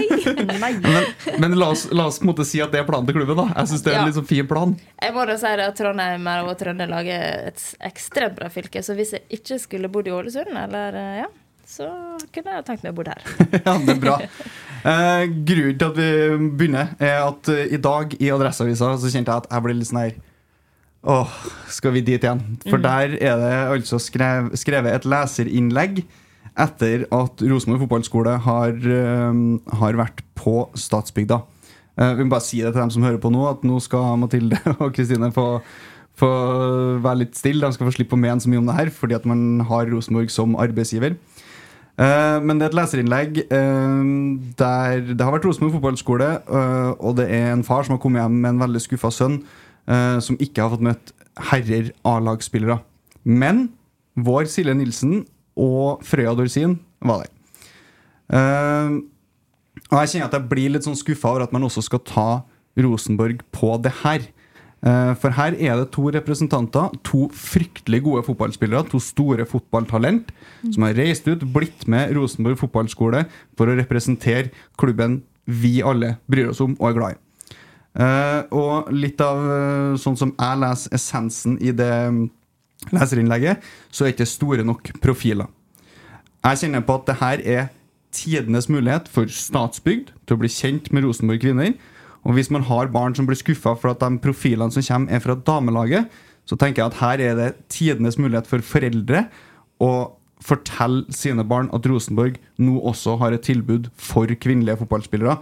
[0.64, 0.70] Nei.
[0.86, 3.18] Men, men la, oss, la oss på en måte si at det er planen til
[3.18, 3.36] klubben.
[3.36, 4.14] da Jeg synes det er en Ja.
[4.16, 4.72] sånn fin plan.
[5.02, 9.12] Jeg må da si at Trondheim og Trøndelag er et ekstremt bra fylke, så hvis
[9.18, 11.28] jeg ikke skulle bodd i Ålesund, eller eh, ja,
[11.68, 11.90] så
[12.32, 13.20] kunne jeg tenkt meg å bo her.
[13.58, 14.16] ja, det er bra.
[14.86, 16.08] Eh, grunnen til at vi
[16.62, 19.90] begynner, er at eh, i dag i Adresseavisa så kjente jeg at jeg ble litt
[19.92, 20.16] sånn her
[21.06, 21.34] Åh,
[21.70, 22.40] skal vi dit igjen?
[22.66, 26.00] For der er det altså skrev, skrevet et leserinnlegg
[26.56, 29.42] etter at Rosenborg fotballskole har, eh,
[29.80, 31.42] har vært på Statsbygda.
[31.96, 34.18] Uh, vi må bare si det til dem som hører på nå, at nå skal
[34.20, 35.62] Mathilde og Kristine få,
[36.18, 36.28] få
[37.00, 37.64] være litt stille.
[37.64, 39.88] De skal få slippe å mene så mye om det her, fordi at man har
[39.88, 41.16] Rosenborg som arbeidsgiver.
[41.96, 44.00] Uh, men det er et leserinnlegg eh,
[44.60, 48.20] der det har vært Rosenborg fotballskole, eh, og det er en far som har kommet
[48.20, 49.38] hjem med en veldig skuffa sønn,
[49.88, 51.12] eh, som ikke har fått møtt
[51.50, 52.80] herrer A-lagsspillere.
[53.24, 53.68] Men
[54.16, 55.24] vår Silje Nilsen
[55.56, 57.32] og Frøya Dorsin var der.
[58.36, 58.96] Eh,
[59.86, 62.28] og jeg kjenner at jeg blir litt sånn skuffa over at man også skal ta
[62.76, 64.24] Rosenborg på det her.
[64.86, 70.32] Eh, For her er det to representanter, to fryktelig gode fotballspillere, to store fotballtalent,
[70.72, 73.24] som har reist ut, blitt med Rosenborg fotballskole
[73.56, 77.20] for å representere klubben vi alle bryr oss om og er glad i.
[77.96, 82.26] Eh, og litt av uh, sånn som jeg leser essensen i det mm,
[82.92, 85.48] leserinnlegget, så er det ikke store nok profiler.
[86.44, 87.68] Jeg kjenner på at det her er
[88.14, 91.72] tidenes mulighet for Statsbygd til å bli kjent med Rosenborg kvinner.
[92.26, 95.22] Og hvis man har barn som blir skuffa for at de profilene som kommer, er
[95.24, 96.12] fra damelaget,
[96.46, 99.26] så tenker jeg at her er det tidenes mulighet for foreldre
[99.82, 99.92] å
[100.44, 105.38] fortelle sine barn at Rosenborg nå også har et tilbud for kvinnelige fotballspillere,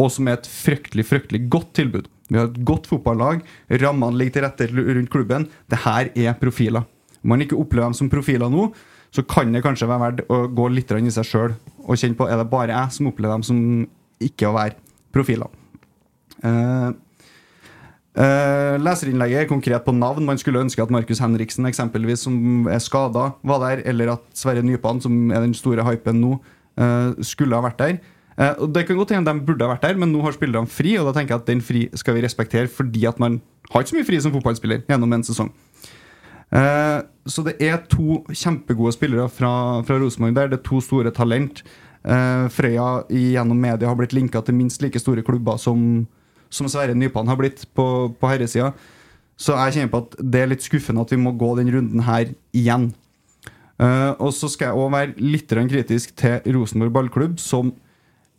[0.00, 2.08] og som er et fryktelig, fryktelig godt tilbud.
[2.30, 3.44] Vi har et godt fotballag,
[3.82, 5.46] rammene ligger til rette rundt klubben.
[5.70, 6.88] Det her er profiler.
[7.22, 8.68] Om man ikke opplever dem som profiler nå,
[9.14, 11.52] så kan det kanskje være verdt å gå litt i seg sjøl
[11.84, 13.58] og kjenne på er det bare jeg som opplever dem som
[14.24, 14.74] ikke å være
[15.14, 15.52] profiler.
[16.44, 16.88] Eh,
[18.24, 20.26] eh, leserinnlegget er konkret på navn.
[20.26, 24.64] Man skulle ønske at Markus Henriksen, eksempelvis, som er skada, var der, eller at Sverre
[24.64, 26.40] Nypan, som er den store hypen nå,
[26.80, 28.00] eh, skulle ha vært der.
[28.38, 30.70] Eh, og Det kan godt hende de burde ha vært der, men nå har spillerne
[30.70, 33.82] fri, og da tenker jeg at den fri skal vi respektere, fordi at man har
[33.82, 35.52] ikke så mye fri som fotballspiller gjennom en sesong.
[36.54, 40.50] Eh, så det er to kjempegode spillere fra, fra Rosenborg der.
[40.52, 41.62] Det er to store talent.
[42.04, 46.04] Eh, Frøya gjennom media har blitt linka til minst like store klubber som,
[46.50, 47.86] som Sverre Nypan har blitt på,
[48.18, 48.74] på herresida.
[49.40, 52.04] Så jeg kjenner på at det er litt skuffende at vi må gå den runden
[52.06, 52.92] her igjen.
[53.74, 57.72] Uh, og så skal jeg òg være litt kritisk til Rosenborg ballklubb, som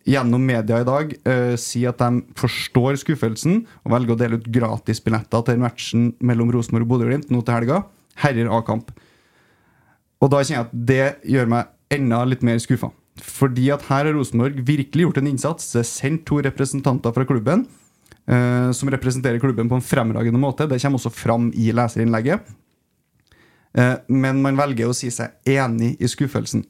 [0.06, 4.52] gjennom media i dag uh, si at de forstår skuffelsen og velger å dele ut
[4.54, 7.82] gratisbilletter til matchen mellom Rosenborg og Bodø-Glimt nå til helga.
[8.22, 8.94] Herrer A-kamp.
[10.24, 12.92] Og da kjenner jeg at det gjør meg enda litt mer skuffa.
[13.22, 15.72] Fordi at her har Rosenborg virkelig gjort en innsats.
[15.74, 17.66] Det er sendt to representanter fra klubben
[18.30, 20.70] uh, som representerer klubben på en fremragende måte.
[20.70, 22.54] Det kommer også fram i leserinnlegget.
[23.76, 26.66] Uh, men man velger å si seg enig i skuffelsen.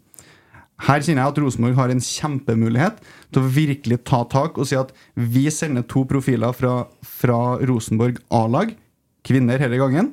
[0.83, 2.97] Her kjenner jeg at Rosenborg har en kjempemulighet
[3.31, 8.19] til å virkelig ta tak og si at vi sender to profiler fra, fra Rosenborg
[8.35, 8.73] A-lag,
[9.25, 10.11] kvinner hele gangen,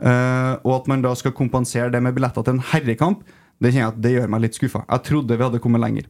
[0.00, 3.20] uh, og at man da skal kompensere det med billetter til en herrekamp,
[3.62, 4.82] det kjenner jeg at det gjør meg litt skuffa.
[4.88, 6.08] Jeg trodde vi hadde kommet lenger.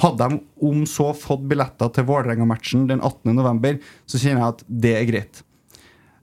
[0.00, 4.94] Hadde de om så fått billetter til Vålerenga-matchen den 18.11., så kjenner jeg at det
[4.94, 5.42] er greit.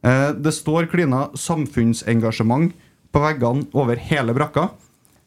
[0.05, 2.73] Eh, det står klina samfunnsengasjement
[3.13, 4.71] på veggene over hele brakka.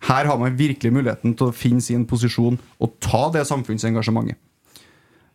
[0.06, 4.38] Her har man virkelig muligheten til å finne sin posisjon og ta det samfunnsengasjementet.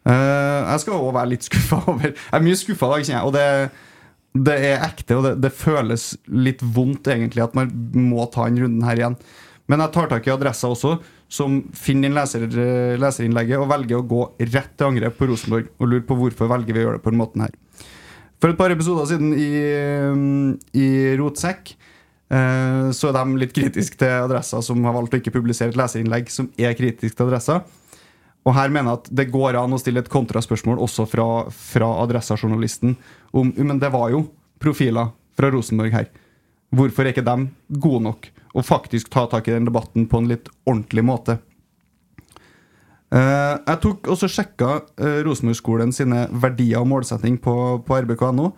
[0.01, 3.19] Eh, jeg skal òg være litt skuffa over Jeg er mye skuffa i dag, kjenner
[3.19, 3.28] jeg.
[3.30, 8.26] Og det, det er ekte, og det, det føles litt vondt egentlig at man må
[8.34, 9.19] ta den runden her igjen.
[9.69, 10.97] Men jeg tar tak i adressa også,
[11.32, 12.47] som finner inn leser,
[12.99, 16.76] leserinnlegget og velger å gå rett til angrep på Rosenborg og lurer på hvorfor velger
[16.76, 17.53] vi å gjøre det på den måten her.
[18.41, 19.51] For et par episoder siden i,
[20.82, 20.88] i
[21.19, 21.91] Rotsekk eh,
[22.32, 26.30] så er de litt kritiske til adressa, som har valgt å ikke publisere et leserinnlegg
[26.32, 27.58] som er kritisk til adressa.
[28.48, 31.90] Og her mener jeg at det går an å stille et kontraspørsmål også fra, fra
[32.06, 32.96] adressajournalisten
[33.38, 34.24] om men det var jo
[34.62, 36.10] profiler fra Rosenborg her.
[36.72, 37.50] Hvorfor er ikke de
[37.84, 38.28] gode nok?
[38.56, 41.38] Og faktisk ta tak i den debatten på en litt ordentlig måte.
[43.12, 48.52] Eh, jeg tok også sjekka uh, Rosenborg-skolen sine verdier og målsetting på, på rbk.no.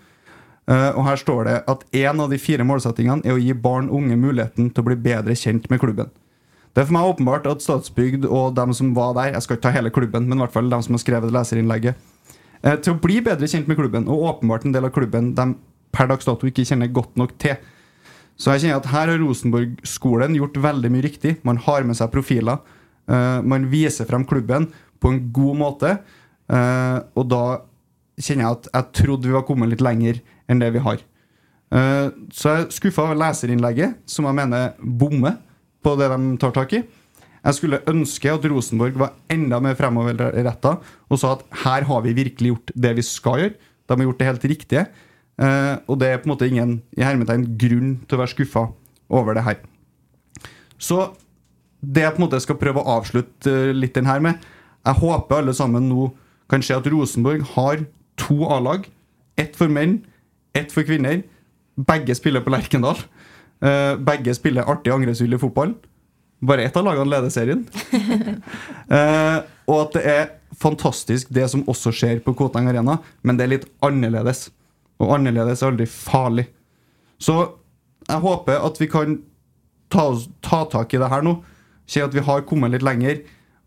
[0.71, 3.89] Eh, og her står det at én av de fire målsettingene er å gi barn
[3.89, 6.11] og unge muligheten til å bli bedre kjent med klubben.
[6.73, 9.65] Det er for meg åpenbart at Statsbygd og dem som var der, jeg skal ikke
[9.67, 11.99] ta hele klubben, men i hvert fall dem som har skrevet leserinnlegget,
[12.81, 15.45] til å bli bedre kjent med klubben, og åpenbart en del av klubben de
[15.93, 17.59] per dags dato ikke kjenner godt nok til.
[18.39, 21.35] Så jeg kjenner at her har Rosenborg-skolen gjort veldig mye riktig.
[21.45, 22.63] Man har med seg profiler.
[23.05, 24.71] Uh, man viser frem klubben
[25.03, 25.91] på en god måte.
[26.49, 27.43] Og da
[28.17, 30.19] kjenner jeg at jeg trodde vi var kommet litt lenger
[30.49, 31.01] enn det vi har.
[31.73, 35.39] Uh, så jeg er skuffa over leserinnlegget, som jeg mener bommer
[35.83, 36.83] på det de tar tak i.
[37.43, 40.77] Jeg skulle ønske at Rosenborg var enda mer fremoverretta
[41.11, 43.57] og sa at her har vi virkelig gjort det vi skal gjøre.
[43.83, 44.85] De har gjort det helt riktige.
[45.41, 48.67] Uh, og det er på en måte ingen i hermetegn grunn til å være skuffa
[49.11, 49.59] over det her.
[50.77, 51.09] Så
[51.83, 54.39] det jeg på en måte skal prøve å avslutte uh, litt den her med
[54.85, 56.11] Jeg håper alle sammen nå
[56.51, 57.83] kan se at Rosenborg har
[58.19, 58.85] to A-lag.
[59.39, 60.03] Ett for menn,
[60.57, 61.23] ett for kvinner.
[61.75, 62.99] Begge spiller på Lerkendal.
[63.63, 65.73] Uh, begge spiller artig angrepsvillig fotball.
[66.43, 67.63] Bare ett av lagene leder serien.
[69.69, 70.25] og at det er
[70.59, 74.49] fantastisk det som også skjer på Koteng Arena, men det er litt annerledes.
[74.99, 76.49] Og annerledes er aldri farlig.
[77.21, 77.37] Så
[78.09, 79.17] jeg håper at vi kan
[79.93, 80.09] ta,
[80.43, 81.37] ta tak i det her nå.
[81.87, 83.21] Se at vi har kommet litt lenger.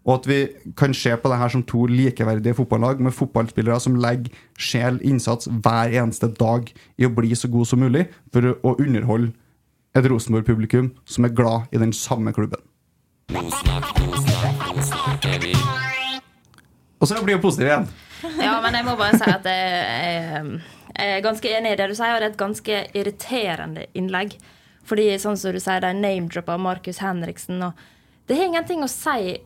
[0.06, 0.38] Og at vi
[0.78, 5.50] kan se på det her som to likeverdige fotballag med fotballspillere som legger sjel, innsats
[5.50, 9.32] hver eneste dag i å bli så god som mulig for å underholde
[9.96, 12.62] et Rosenborg-publikum som er glad i den samme klubben.
[16.96, 17.88] Og så blir hun positiv igjen.
[18.40, 20.60] Ja, men jeg må bare si at jeg,
[20.96, 24.38] er ganske enig i det du sier, og det er et ganske irriterende innlegg.
[24.86, 27.60] Fordi sånn som du sier, de name-dropper Markus Henriksen.
[27.66, 27.72] og
[28.28, 29.36] Det har ingenting å si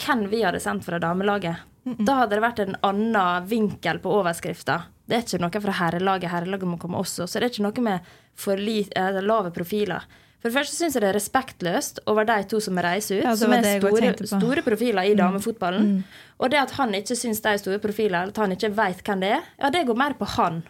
[0.00, 1.66] hvem vi hadde sendt fra damelaget.
[1.84, 4.82] Da hadde det vært en annen vinkel på overskrifta.
[5.08, 6.30] Det er ikke noe fra herrelaget.
[6.30, 7.26] Herrelaget må komme også.
[7.26, 10.04] Så det er ikke noe med for eh, lave profiler.
[10.40, 13.34] For det første syns jeg det er respektløst over de to som reiser ut, Ja,
[13.36, 15.98] som er store, store profiler i damefotballen.
[16.40, 19.02] Og det at han ikke syns de er store profiler, eller at han ikke veit
[19.04, 20.62] hvem det er, ja, det går mer på han.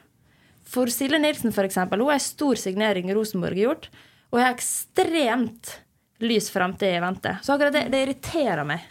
[0.70, 3.88] For Silje Nilsen, eksempel, hun har en stor signering Rosenborg gjort,
[4.30, 5.76] og har ekstremt
[6.22, 7.36] lys framtid i vente.
[7.42, 8.82] Så akkurat det, det irriterer meg.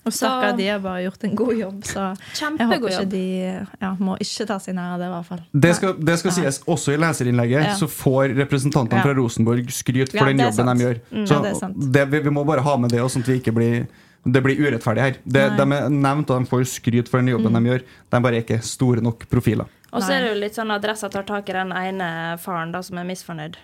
[0.00, 2.04] Og stakkar, de har bare gjort en god jobb, så
[2.40, 3.10] jeg håper ikke jobb.
[3.10, 5.42] de ja, må ikke ta seg nær av det, i hvert fall.
[5.52, 7.74] Det skal, det skal sies også i leserinnlegget, Ja.
[7.76, 9.02] så får representantene Ja.
[9.04, 10.78] fra Rosenborg skryt for Ja, den jobben sant.
[10.78, 11.00] de gjør.
[11.12, 11.26] Mm.
[11.26, 13.52] Så Ja, det det, vi, vi må bare ha med det, sånn at vi ikke
[13.54, 13.86] blir
[14.26, 15.14] det blir urettferdig her.
[15.26, 17.62] Det, de er nevnt, og de får skryt for den jobben Mm.
[17.64, 17.82] de gjør.
[18.10, 19.66] De bare er ikke store nok profiler.
[19.92, 22.80] Og så er det jo litt sånn Adressa tar tak i den ene faren da,
[22.82, 23.56] som er misfornøyd.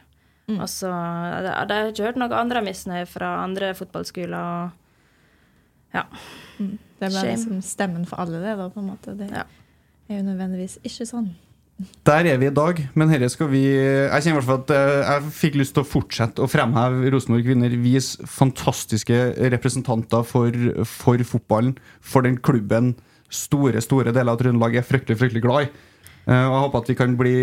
[0.48, 0.60] Mm.
[0.60, 4.34] Og så de har ikke hørt noe andre misnøye fra andre fotballskoler.
[4.36, 4.70] og
[5.94, 6.02] ja.
[6.58, 8.56] Det er bare liksom stemmen for alle, det.
[8.58, 9.16] da, på en måte.
[9.18, 9.44] Det Ja.
[10.08, 11.34] er jo nødvendigvis ikke sånn.
[12.08, 14.70] Der er vi i dag, men herre skal vi Jeg kjenner i hvert fall at
[14.70, 17.68] eh, jeg fikk lyst til å fortsette å fremheve Rosenborg Kvinner.
[17.82, 20.50] Vis fantastiske representanter for,
[20.88, 22.94] for fotballen, for den klubben
[23.28, 25.70] store store deler av Trøndelag er fryktelig fryktelig glad i.
[26.26, 27.34] Eh, og Jeg håper at vi kan, bli,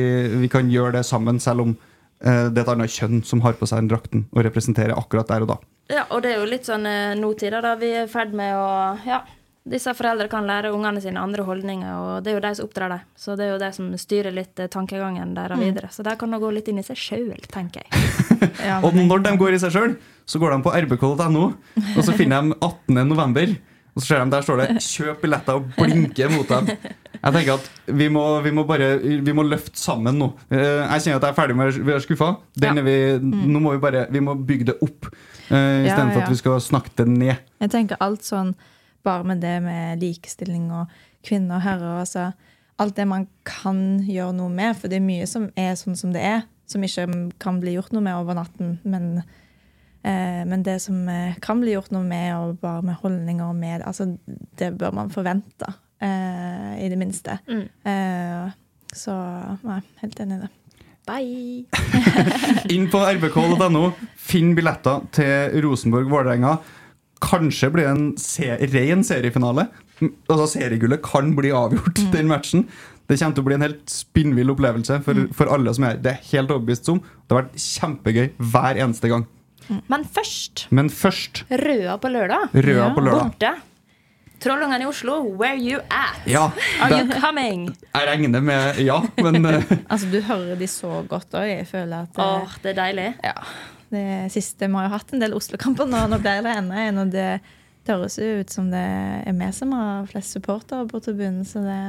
[0.41, 1.78] vi kan gjøre det sammen, selv om
[2.24, 5.43] det er et annet kjønn som har på seg den drakten og representerer akkurat der
[5.45, 5.57] og da.
[5.91, 7.74] Ja, og det er jo litt sånn eh, nåtida, da.
[7.80, 8.67] Vi er i ferd med å
[9.07, 9.24] Ja.
[9.63, 12.89] Disse foreldrene kan lære ungene sine andre holdninger, og det er jo de som oppdrar
[12.91, 13.03] dem.
[13.15, 15.88] Så det er jo de som styrer litt eh, tankegangen deres videre.
[15.95, 18.09] Så der kan nå gå litt inn i seg sjøl, tenker jeg.
[18.67, 19.93] Ja, Og når de går i seg sjøl,
[20.28, 21.45] så går de på rbk.no,
[21.95, 23.55] og så finner de 18.
[23.96, 26.68] Og så ser de der står det 'kjøp billetter' og blinker mot dem.
[27.24, 30.32] Jeg tenker at vi må, vi må bare Vi må løfte sammen nå.
[30.52, 32.38] Eh, Jeg kjenner at jeg er ferdig med å være skuffa.
[32.60, 32.82] Den Ja.
[32.82, 35.06] vi, Nå må vi bare Vi må bygge det opp,
[35.52, 36.24] uh, Ja, istedenfor ja.
[36.24, 37.36] at vi skal snakke det ned.
[37.62, 38.56] Jeg tenker alt sånn
[39.04, 40.88] bare med det med likestilling og
[41.24, 42.00] kvinner og herrer.
[42.00, 42.32] Altså,
[42.80, 44.76] alt det man kan gjøre noe med.
[44.76, 47.91] For det er mye som er sånn som det er, som ikke kan bli gjort
[47.94, 48.80] noe med over natten.
[48.84, 49.24] Men, eh,
[50.04, 53.86] men det som eh, kan bli gjort noe med, og bare med holdninger og med
[53.88, 54.10] altså,
[54.60, 55.70] Det bør man forvente,
[56.04, 57.39] eh, i det minste.
[57.47, 58.51] Eh,
[58.93, 59.16] så
[59.64, 60.51] nei, helt enig i det.
[61.08, 61.66] Bye!
[62.76, 66.58] Inn på rbk.no, finn billetter til Rosenborg-Vålerenga.
[67.24, 69.68] Kanskje blir det en se ren seriefinale.
[70.04, 72.68] Altså Seriegullet kan bli avgjort den matchen.
[73.08, 76.04] Det kommer til å bli en helt spinnvill opplevelse for, for alle som er her.
[76.04, 77.01] Det er helt overbevist om.
[77.04, 79.26] Det har vært kjempegøy hver eneste gang.
[79.91, 82.51] Men først Men først Røa på lørdag.
[82.53, 83.32] Røa på lørdag.
[83.34, 83.53] Borte.
[84.43, 86.18] Trollungene i Oslo, where you at?
[86.28, 86.49] Ja,
[86.84, 87.70] Are det, you coming?
[87.93, 91.47] jeg regner med ja, men eh, Altså, du hører de så godt òg.
[91.47, 93.09] Jeg føler at eh, oh, det er deilig.
[93.24, 93.38] Ja.
[93.93, 96.01] Det siste Vi har jo hatt en del Oslo-kamper nå.
[96.11, 97.28] Nå blir det enda en, og det
[97.84, 98.80] det høres jo ut som det
[99.28, 101.80] er vi som har flest supportere på tribunen, så det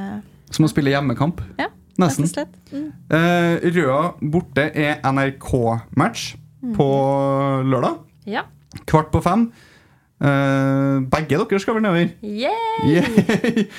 [0.51, 1.39] som å spille hjemmekamp.
[1.59, 1.69] Ja,
[2.01, 2.27] Nesten.
[2.27, 2.57] rett og slett.
[2.75, 2.89] Mm.
[3.15, 6.35] Eh, Røa borte er NRK-match
[6.73, 6.87] på
[7.69, 7.99] lørdag.
[8.25, 8.45] Ja.
[8.89, 9.49] Kvart på fem.
[10.15, 12.11] Uh, begge dere skal vel nedover?
[12.23, 12.97] Yay!
[12.97, 13.67] Yay!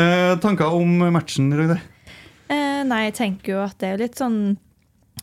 [0.00, 1.74] Eh, tanker om matchen, Ragde?
[2.46, 4.36] Uh, nei, jeg tenker jo at det er litt sånn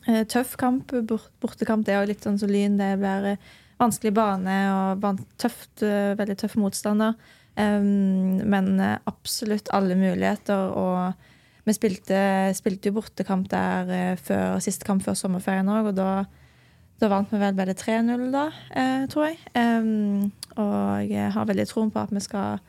[0.04, 0.92] eh, tøff kamp.
[1.08, 1.86] Bort, bortekamp.
[1.88, 2.76] Det er jo litt sånn som Lyn.
[2.78, 3.40] Det blir
[3.80, 5.82] vanskelig bane og van- tøft,
[6.20, 7.16] veldig tøff motstander.
[7.56, 8.76] Um, men
[9.08, 10.76] absolutt alle muligheter.
[10.78, 12.20] Og vi spilte,
[12.60, 16.12] spilte jo bortekamp der før, siste kamp før sommerferien òg, og da,
[16.98, 19.38] da vant vi vel bare 3-0 da, eh, tror jeg.
[19.54, 22.62] Um, og jeg har veldig troen på at vi skal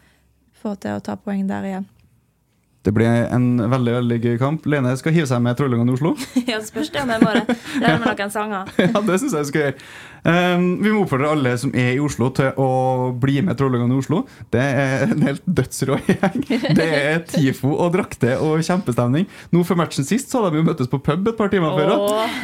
[0.58, 1.86] få til å ta poeng der igjen.
[2.88, 4.64] Det blir en veldig veldig gøy kamp.
[4.72, 6.14] Lene skal hive seg med Trollungene i Oslo.
[6.48, 7.42] Ja, spørs det om jeg bare
[7.82, 8.70] lærer meg noen sanger.
[8.80, 9.74] ja, det syns jeg skal gjøre.
[10.28, 12.68] Um, vi må oppfordre alle som er i Oslo, til å
[13.20, 14.22] bli med Trollungene i Oslo.
[14.54, 16.38] Det er en helt dødsrå gjeng.
[16.78, 19.26] Det er TIFO og drakter og kjempestemning.
[19.52, 21.92] Nå Før matchen sist så hadde de jo møttes på pub et par timer før.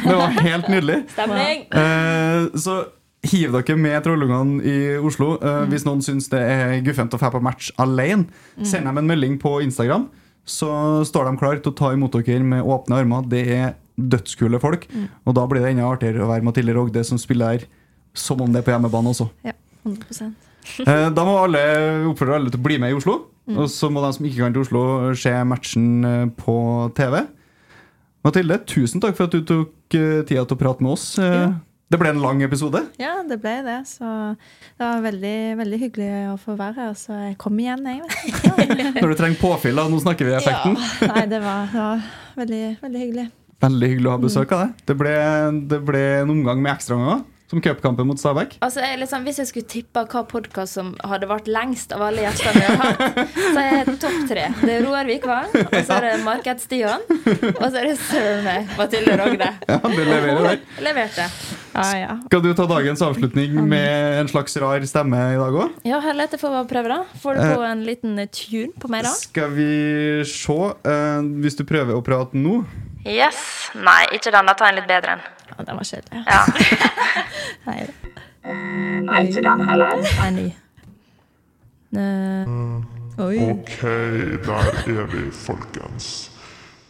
[0.05, 0.99] Det var helt nydelig.
[1.15, 1.65] Stemning!
[1.73, 2.83] Uh, så
[3.25, 5.39] hiv dere med Trollungene i Oslo.
[5.41, 8.27] Eh, Hvis noen syns det er guffent å dra på match alene,
[8.61, 10.05] send dem en melding på Instagram.
[10.45, 10.69] Så
[11.09, 13.25] står de klare til å ta imot dere med åpne armer.
[13.31, 14.87] Det er dødskule folk.
[15.25, 17.67] Og da blir det enda artigere å være Mathilde Rogde som spiller her,
[18.13, 19.29] som om det er på hjemmebane også.
[19.47, 20.33] Ja, 100%.
[21.15, 21.59] Da må alle
[22.09, 23.19] oppfordre alle til å bli med i Oslo.
[23.53, 24.81] Og så må de som ikke kan til Oslo,
[25.21, 26.55] se matchen eh, på
[26.97, 27.19] TV.
[28.25, 31.11] Mathilde, tusen takk for at du tok eh, tida til å prate med oss.
[31.21, 31.53] Eh, Ja.
[31.85, 32.79] Det ble en lang episode.
[32.97, 33.75] Ja, det ble det.
[33.85, 36.95] Så det var veldig, veldig hyggelig å få være her.
[36.97, 38.01] Så jeg kom igjen, jeg.
[39.01, 39.85] Når du trenger påfyll, da.
[39.91, 40.79] Nå snakker vi i effekten.
[41.11, 42.07] Nei, det var, det var
[42.41, 43.27] veldig, veldig hyggelig.
[43.65, 44.81] Veldig hyggelig å ha besøk av deg.
[44.89, 45.13] Det ble,
[45.71, 48.57] det ble en omgang med ekstraomganger, som cupkampen mot Stabæk.
[48.65, 52.23] Altså, jeg, liksom, hvis jeg skulle tippa hva podkast som hadde vært lengst av alle
[52.25, 54.47] gjestene vi har hatt, så er det topp tre.
[54.61, 58.73] Det er Roar Vikvang, og så er det Marked-Stian, og så er det søren meg
[58.79, 59.51] Mathilde Rogde.
[59.75, 60.59] Ja, det leverer der.
[60.83, 61.25] Leverte.
[61.75, 62.13] Ja, ja.
[62.29, 65.75] Skal du ta dagens avslutning med en slags rar stemme i dag òg?
[65.87, 67.19] Ja, Herlighet, jeg får bare prøve, da.
[67.21, 69.13] Får du på en liten tune på meg, da?
[69.19, 69.69] Skal vi
[70.29, 70.55] se.
[70.85, 72.61] Uh, hvis du prøver å prate nå
[73.05, 73.37] Yes.
[73.77, 74.47] Nei, ikke den.
[74.49, 75.25] Da tar jeg en litt bedre en.
[75.49, 76.23] Ja den var kjedelig.
[76.27, 76.43] Ja.
[77.67, 77.79] Nei,
[79.41, 79.55] da.
[80.19, 80.45] Nei, ny.
[81.95, 83.37] Eh, Oi.
[83.49, 83.81] Ok,
[84.45, 86.31] der er vi, folkens.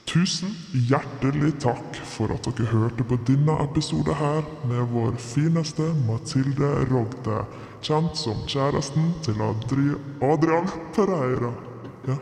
[0.06, 0.52] Tusen
[0.90, 7.42] hjertelig takk for at dere hørte på denne episode her med vår fineste Mathilde Rogde,
[7.86, 9.88] kjent som kjæresten til Adri
[10.26, 11.52] Adrian Pereira.
[12.08, 12.18] Ja.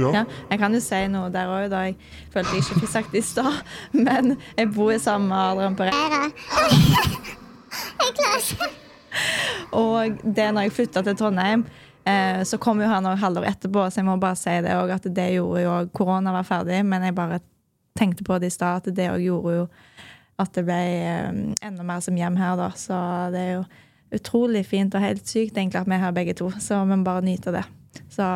[0.00, 0.10] Ja.
[0.20, 1.96] Ja, jeg kan jo si noe der òg, da jeg
[2.32, 3.60] følte jeg ikke fikk sagt det i stad.
[3.92, 5.92] Men jeg bor sammen med Adrian ikke.
[9.76, 11.64] Og det når jeg flytta til Trondheim,
[12.08, 14.92] eh, så kom jo han òg halvår etterpå, så jeg må bare si det òg,
[14.96, 17.40] at det gjorde jo korona var ferdig, men jeg bare
[17.98, 19.68] tenkte på det i stad, at det òg gjorde jo
[20.40, 21.30] at det ble eh,
[21.68, 22.70] enda mer som hjem her, da.
[22.78, 22.96] Så
[23.34, 23.64] det er jo
[24.16, 27.04] utrolig fint og helt sykt egentlig at vi er her begge to, så vi må
[27.06, 27.66] bare nyte det.
[28.10, 28.26] Så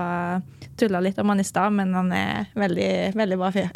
[0.77, 3.69] tulla litt om han i stad, men han er veldig, veldig bra fyr.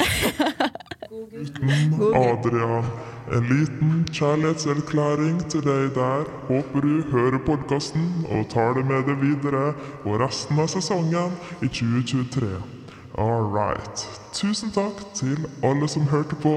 [2.13, 2.85] Adrian,
[3.33, 6.27] en liten kjærlighetserklæring til deg der.
[6.49, 9.73] Håper du hører podkasten og tar det med deg videre
[10.05, 12.51] og resten av sesongen i 2023.
[13.19, 14.05] All right.
[14.33, 16.55] Tusen takk til alle som hørte på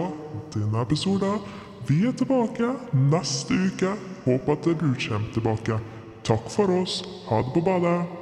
[0.55, 1.41] denne episoden.
[1.89, 2.75] Vi er tilbake
[3.11, 3.97] neste uke.
[4.25, 5.79] Håper at du kommer tilbake.
[6.23, 7.01] Takk for oss.
[7.29, 8.22] Ha det på badet.